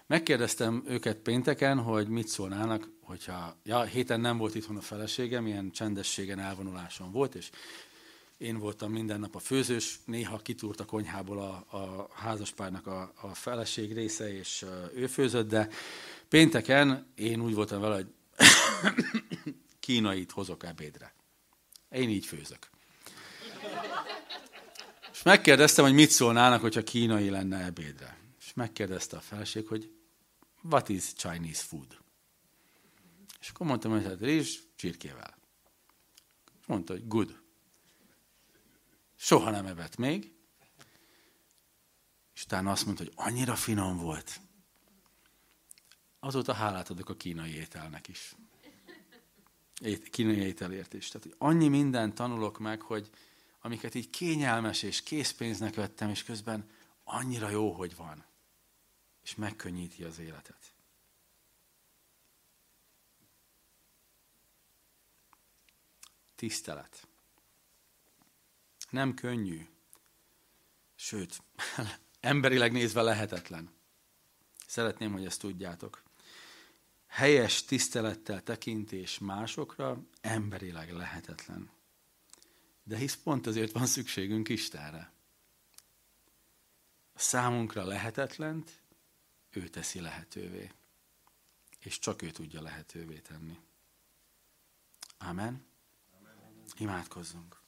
Megkérdeztem 0.05 0.83
őket 0.87 1.17
pénteken, 1.17 1.79
hogy 1.79 2.07
mit 2.07 2.27
szólnának, 2.27 2.89
hogyha, 3.01 3.55
ja, 3.63 3.81
héten 3.83 4.19
nem 4.19 4.37
volt 4.37 4.55
itthon 4.55 4.77
a 4.77 4.81
feleségem, 4.81 5.47
ilyen 5.47 5.71
csendességen, 5.71 6.39
elvonuláson 6.39 7.11
volt, 7.11 7.35
és 7.35 7.49
én 8.37 8.57
voltam 8.57 8.91
minden 8.91 9.19
nap 9.19 9.35
a 9.35 9.39
főzős, 9.39 9.99
néha 10.05 10.37
kitúrt 10.37 10.79
a 10.79 10.85
konyhából 10.85 11.39
a, 11.39 11.77
a 11.77 12.09
házaspárnak 12.13 12.87
a, 12.87 13.13
a 13.21 13.33
feleség 13.33 13.93
része, 13.93 14.37
és 14.37 14.65
ő 14.95 15.07
főzött, 15.07 15.47
de 15.47 15.69
pénteken 16.29 17.11
én 17.15 17.41
úgy 17.41 17.53
voltam 17.53 17.81
vele, 17.81 17.95
hogy 17.95 18.13
kínait 19.79 20.31
hozok 20.31 20.63
ebédre. 20.63 21.19
Én 21.91 22.09
így 22.09 22.25
főzök. 22.25 22.69
És 25.11 25.23
megkérdeztem, 25.23 25.85
hogy 25.85 25.93
mit 25.93 26.09
szólnának, 26.09 26.61
hogyha 26.61 26.83
kínai 26.83 27.29
lenne 27.29 27.63
ebédre. 27.63 28.17
És 28.39 28.53
megkérdezte 28.53 29.17
a 29.17 29.21
felség, 29.21 29.67
hogy 29.67 29.91
what 30.61 30.89
is 30.89 31.13
Chinese 31.13 31.63
food? 31.63 31.97
És 33.39 33.49
akkor 33.49 33.67
mondtam, 33.67 33.91
hogy 33.91 34.03
hát 34.03 34.19
rizs 34.19 34.57
csirkével. 34.75 35.37
És 36.59 36.65
mondta, 36.65 36.93
hogy 36.93 37.07
good. 37.07 37.41
Soha 39.15 39.49
nem 39.49 39.65
evett 39.65 39.97
még. 39.97 40.33
És 42.35 42.43
utána 42.43 42.71
azt 42.71 42.85
mondta, 42.85 43.03
hogy 43.03 43.13
annyira 43.15 43.55
finom 43.55 43.97
volt. 43.97 44.39
Azóta 46.19 46.53
hálát 46.53 46.89
adok 46.89 47.09
a 47.09 47.15
kínai 47.15 47.55
ételnek 47.55 48.07
is 48.07 48.35
kínai 50.11 50.37
ételért 50.37 50.93
is. 50.93 51.07
Tehát, 51.07 51.27
hogy 51.27 51.35
annyi 51.37 51.67
mindent 51.67 52.15
tanulok 52.15 52.59
meg, 52.59 52.81
hogy 52.81 53.09
amiket 53.61 53.95
így 53.95 54.09
kényelmes 54.09 54.83
és 54.83 55.03
készpénznek 55.03 55.75
vettem, 55.75 56.09
és 56.09 56.23
közben 56.23 56.69
annyira 57.03 57.49
jó, 57.49 57.71
hogy 57.71 57.95
van. 57.95 58.25
És 59.23 59.35
megkönnyíti 59.35 60.03
az 60.03 60.19
életet. 60.19 60.73
Tisztelet. 66.35 67.07
Nem 68.89 69.13
könnyű. 69.13 69.67
Sőt, 70.95 71.43
emberileg 72.19 72.71
nézve 72.71 73.01
lehetetlen. 73.01 73.69
Szeretném, 74.67 75.11
hogy 75.11 75.25
ezt 75.25 75.39
tudjátok 75.39 76.03
helyes 77.11 77.63
tisztelettel 77.65 78.43
tekintés 78.43 79.19
másokra 79.19 80.03
emberileg 80.21 80.91
lehetetlen. 80.93 81.69
De 82.83 82.97
hisz 82.97 83.15
pont 83.15 83.47
azért 83.47 83.71
van 83.71 83.85
szükségünk 83.85 84.49
Istenre. 84.49 85.11
A 87.13 87.19
számunkra 87.19 87.85
lehetetlent 87.85 88.81
ő 89.49 89.67
teszi 89.67 89.99
lehetővé. 89.99 90.71
És 91.79 91.99
csak 91.99 92.21
ő 92.21 92.31
tudja 92.31 92.61
lehetővé 92.61 93.19
tenni. 93.19 93.59
Amen. 95.17 95.65
Imádkozzunk. 96.77 97.60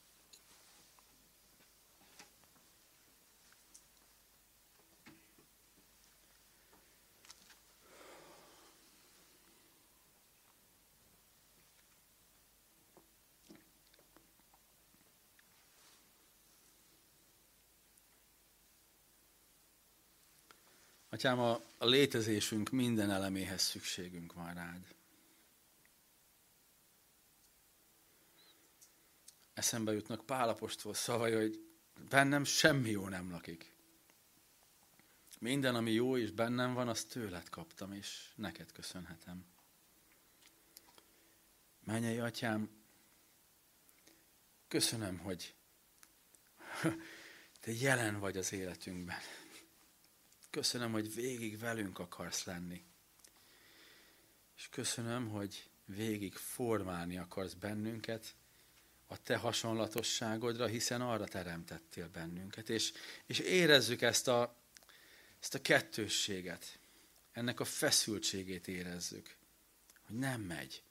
Atyám, 21.24 21.40
a, 21.40 21.62
létezésünk 21.80 22.70
minden 22.70 23.12
eleméhez 23.12 23.62
szükségünk 23.62 24.34
van 24.34 24.54
rád. 24.54 24.96
Eszembe 29.54 29.94
jutnak 29.94 30.26
Pálapostól 30.26 30.94
szavai, 30.94 31.34
hogy 31.34 31.60
bennem 32.10 32.44
semmi 32.44 32.90
jó 32.90 33.08
nem 33.08 33.32
lakik. 33.32 33.74
Minden, 35.40 35.76
ami 35.76 35.92
jó 35.92 36.18
és 36.18 36.32
bennem 36.32 36.74
van, 36.74 36.88
azt 36.88 37.10
tőled 37.10 37.50
kaptam, 37.50 37.94
és 37.94 38.32
neked 38.36 38.72
köszönhetem. 38.72 39.46
Mennyei 41.84 42.20
atyám, 42.20 42.70
köszönöm, 44.68 45.18
hogy 45.18 45.56
te 47.62 47.72
jelen 47.72 48.20
vagy 48.20 48.38
az 48.38 48.52
életünkben. 48.52 49.20
Köszönöm, 50.54 50.92
hogy 50.92 51.14
végig 51.14 51.60
velünk 51.60 52.00
akarsz 52.00 52.44
lenni. 52.44 52.84
És 54.58 54.70
köszönöm, 54.70 55.30
hogy 55.30 55.70
végig 55.86 56.34
formálni 56.34 57.18
akarsz 57.18 57.54
bennünket 57.54 58.36
a 59.08 59.24
te 59.24 59.36
hasonlatosságodra, 59.36 60.66
hiszen 60.66 61.02
arra 61.02 61.26
teremtettél 61.26 62.10
bennünket. 62.10 62.70
És, 62.70 62.92
és 63.26 63.40
érezzük 63.40 64.02
ezt 64.02 64.28
a, 64.28 64.56
ezt 65.42 65.56
a 65.56 65.62
kettősséget, 65.62 66.80
ennek 67.32 67.60
a 67.60 67.66
feszültségét 67.66 68.68
érezzük, 68.68 69.36
hogy 70.08 70.16
nem 70.16 70.42
megy. 70.42 70.84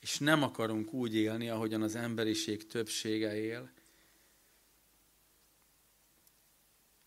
És 0.00 0.18
nem 0.18 0.42
akarunk 0.42 0.92
úgy 0.92 1.14
élni, 1.14 1.48
ahogyan 1.48 1.82
az 1.82 1.94
emberiség 1.94 2.66
többsége 2.66 3.36
él, 3.36 3.72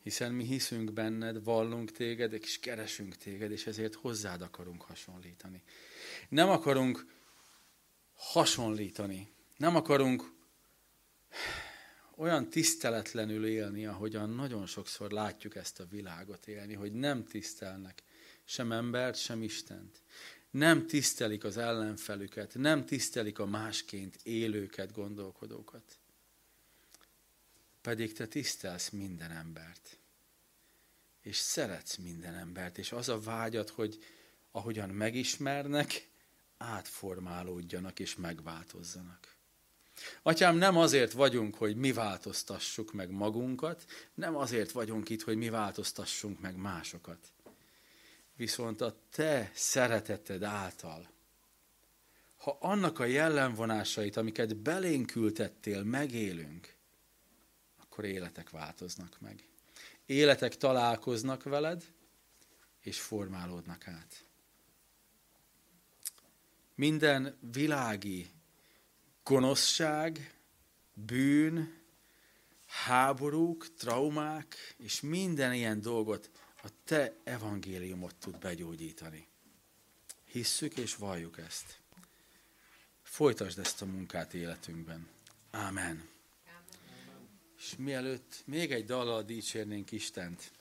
Hiszen 0.06 0.34
mi 0.34 0.44
hiszünk 0.44 0.94
benned, 0.94 1.44
vallunk 1.44 1.92
téged, 1.92 2.34
és 2.34 2.60
keresünk 2.60 3.16
téged, 3.16 3.52
és 3.52 3.68
ezért 3.68 3.96
hozzád 3.96 4.42
akarunk 4.42 4.82
hasonlítani. 4.82 5.64
Nem 6.30 6.50
akarunk 6.50 7.06
hasonlítani. 8.14 9.34
Nem 9.58 9.76
akarunk 9.76 10.32
olyan 12.16 12.50
tiszteletlenül 12.50 13.46
élni, 13.46 13.86
ahogyan 13.86 14.30
nagyon 14.30 14.66
sokszor 14.66 15.12
látjuk 15.12 15.56
ezt 15.56 15.80
a 15.80 15.88
világot 15.90 16.48
élni, 16.48 16.74
hogy 16.74 16.94
nem 16.94 17.24
tisztelnek 17.24 18.04
sem 18.44 18.72
embert, 18.72 19.18
sem 19.18 19.44
Istent. 19.44 20.02
Nem 20.52 20.88
tisztelik 20.88 21.44
az 21.44 21.58
ellenfelüket, 21.58 22.54
nem 22.56 22.86
tisztelik 22.86 23.40
a 23.40 23.46
másként 23.46 24.16
élőket, 24.24 24.92
gondolkodókat. 24.92 26.00
Pedig 27.86 28.14
te 28.14 28.28
tisztelsz 28.28 28.90
minden 28.90 29.32
embert. 29.32 29.98
És 31.22 31.38
szeretsz 31.38 31.96
minden 31.96 32.34
embert. 32.34 32.78
És 32.78 32.92
az 32.92 33.10
a 33.10 33.20
vágyat, 33.20 33.70
hogy 33.70 34.04
ahogyan 34.52 34.90
megismernek, 34.90 36.10
átformálódjanak 36.58 38.00
és 38.00 38.16
megváltozzanak. 38.16 39.36
Atyám, 40.22 40.56
nem 40.56 40.78
azért 40.78 41.12
vagyunk, 41.12 41.56
hogy 41.56 41.76
mi 41.76 41.94
változtassuk 41.94 42.94
meg 42.94 43.12
magunkat, 43.12 43.86
nem 44.14 44.36
azért 44.36 44.72
vagyunk 44.72 45.10
itt, 45.10 45.22
hogy 45.22 45.38
mi 45.38 45.50
változtassunk 45.50 46.40
meg 46.40 46.56
másokat. 46.56 47.32
Viszont 48.36 48.82
a 48.82 48.96
te 49.12 49.52
szereteted 49.54 50.44
által, 50.44 51.10
ha 52.38 52.58
annak 52.60 53.00
a 53.00 53.06
jellemvonásait, 53.06 54.18
amiket 54.18 54.56
belénk 54.56 55.16
ültettél, 55.16 55.84
megélünk, 55.84 56.75
akkor 57.96 58.10
életek 58.10 58.50
változnak 58.50 59.18
meg. 59.20 59.48
Életek 60.06 60.58
találkoznak 60.58 61.44
veled, 61.44 61.94
és 62.80 63.00
formálódnak 63.00 63.88
át. 63.88 64.26
Minden 66.76 67.38
világi 67.52 68.32
gonoszság, 69.24 70.40
bűn, 70.94 71.82
háborúk, 72.66 73.74
traumák, 73.78 74.76
és 74.78 75.02
minden 75.02 75.54
ilyen 75.54 75.82
dolgot 75.82 76.32
a 76.64 76.68
te 76.84 77.16
evangéliumot 77.24 78.16
tud 78.16 78.38
begyógyítani. 78.38 79.28
Hisszük 80.24 80.78
és 80.78 80.96
valljuk 80.96 81.38
ezt. 81.38 81.80
Folytasd 83.02 83.60
ezt 83.60 83.82
a 83.82 83.86
munkát 83.86 84.34
életünkben. 84.34 85.08
Ámen. 85.52 86.15
És 87.66 87.76
mielőtt 87.78 88.42
még 88.46 88.72
egy 88.72 88.86
dallal 88.86 89.24
dicsérnénk 89.24 89.92
Istent, 89.92 90.52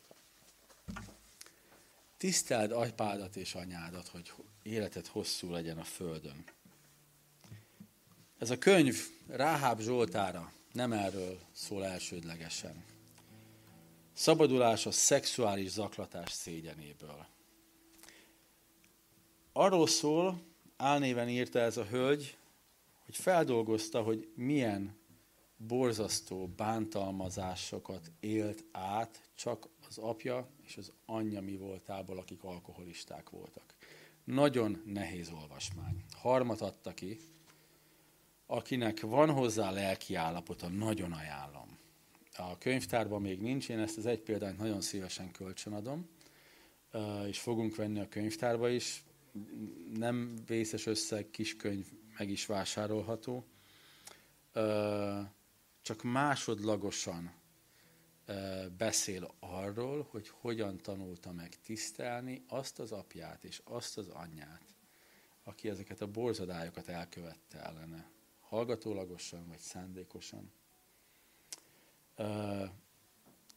tiszteld 2.17 2.73
apádat 2.73 3.37
és 3.37 3.55
anyádat, 3.55 4.09
hogy 4.09 4.33
életed 4.63 5.07
hosszú 5.07 5.51
legyen 5.51 5.79
a 5.79 5.85
földön. 5.85 6.45
Ez 8.39 8.51
a 8.51 8.59
könyv 8.59 8.97
Ráháb 9.27 9.81
Zsoltára 9.81 10.53
nem 10.73 10.93
erről 10.93 11.41
szól 11.53 11.85
elsődlegesen. 11.85 12.85
Szabadulás 14.13 14.87
a 14.87 14.91
szexuális 14.91 15.71
zaklatás 15.71 16.33
szégyenéből. 16.33 17.27
Arról 19.53 19.87
szól, 19.87 20.43
álnéven 20.77 21.29
írta 21.29 21.59
ez 21.59 21.77
a 21.77 21.85
hölgy, 21.85 22.37
hogy 23.05 23.17
feldolgozta, 23.17 24.03
hogy 24.03 24.29
milyen 24.35 25.03
borzasztó 25.57 26.47
bántalmazásokat 26.47 28.11
élt 28.21 28.65
át 28.73 29.29
csak 29.35 29.69
az 29.89 29.99
apja 29.99 30.49
és 30.63 30.77
az 30.77 30.93
anyja 31.07 31.41
mi 31.41 31.57
voltából, 31.57 32.19
akik 32.19 32.45
alkoholisták 32.45 33.31
voltak. 33.31 33.75
Nagyon 34.25 34.83
nehéz 34.87 35.31
olvasmány. 35.31 36.05
Harmat 36.11 36.61
adta 36.61 36.95
ki, 36.95 37.19
akinek 38.47 39.01
van 39.01 39.31
hozzá 39.31 39.71
lelki 39.71 40.15
állapota, 40.15 40.69
nagyon 40.69 41.13
ajánlom. 41.13 41.79
A 42.37 42.59
könyvtárban 42.59 43.21
még 43.21 43.41
nincs, 43.41 43.69
én 43.69 43.79
ezt 43.79 43.99
az 43.99 44.07
egy 44.07 44.21
példányt 44.21 44.59
nagyon 44.59 44.81
szívesen 44.81 45.31
kölcsönadom, 45.31 46.09
és 47.27 47.39
fogunk 47.41 47.77
venni 47.77 48.01
a 48.01 48.09
könyvtárba 48.09 48.69
is. 48.69 49.05
Nem 49.95 50.35
vészes 50.47 50.87
összeg, 50.87 51.31
kis 51.31 51.57
könyv 51.57 51.87
meg 52.19 52.31
is 52.31 52.47
vásárolható. 52.47 53.45
Csak 55.85 56.03
másodlagosan 56.03 57.33
beszél 58.77 59.35
arról, 59.39 60.07
hogy 60.11 60.29
hogyan 60.29 60.77
tanulta 60.77 61.33
meg 61.33 61.57
tisztelni 61.65 62.45
azt 62.49 62.79
az 62.79 62.93
apját 62.93 63.45
és 63.45 63.61
azt 63.65 63.99
az 63.99 64.09
anyját, 64.09 64.65
aki 65.43 65.69
ezeket 65.69 66.01
a 66.01 66.07
borzadályokat 66.07 66.89
elkövette 66.89 67.63
ellene 67.63 68.11
hallgatólagosan 68.41 69.49
vagy 69.49 69.59
szándékosan. 69.59 70.53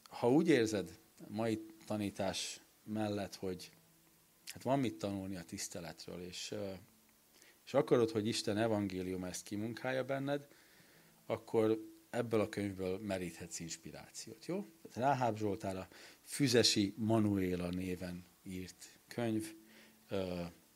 Ha 0.04 0.32
úgy 0.32 0.48
érzed 0.48 1.00
mai 1.28 1.66
tanítás 1.86 2.62
mellett, 2.84 3.36
hogy 3.36 3.72
hát 4.46 4.64
van 4.64 4.80
mit 4.80 5.00
tanulni 5.00 5.36
a 5.36 5.46
tiszteletről, 5.46 6.22
és, 6.22 6.56
és 7.66 7.74
akarod, 7.74 8.10
hogy 8.10 8.28
Isten 8.28 8.58
evangélium 8.58 9.24
ezt 9.24 9.44
kimunkálja 9.44 10.06
benned, 10.06 10.48
akkor 11.26 11.96
ebből 12.18 12.40
a 12.40 12.50
könyvből 12.50 13.00
meríthetsz 13.00 13.60
inspirációt, 13.60 14.46
jó? 14.46 14.66
Ráháb 14.94 15.38
Zsoltár 15.38 15.76
a 15.76 15.88
Füzesi 16.24 16.94
Manuéla 16.98 17.70
néven 17.70 18.26
írt 18.44 19.00
könyv, 19.08 19.56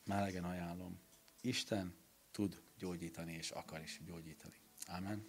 melegen 0.04 0.44
ajánlom. 0.44 1.00
Isten 1.40 1.94
tud 2.30 2.62
gyógyítani, 2.78 3.32
és 3.32 3.50
akar 3.50 3.80
is 3.80 4.00
gyógyítani. 4.04 4.54
Amen. 4.86 5.26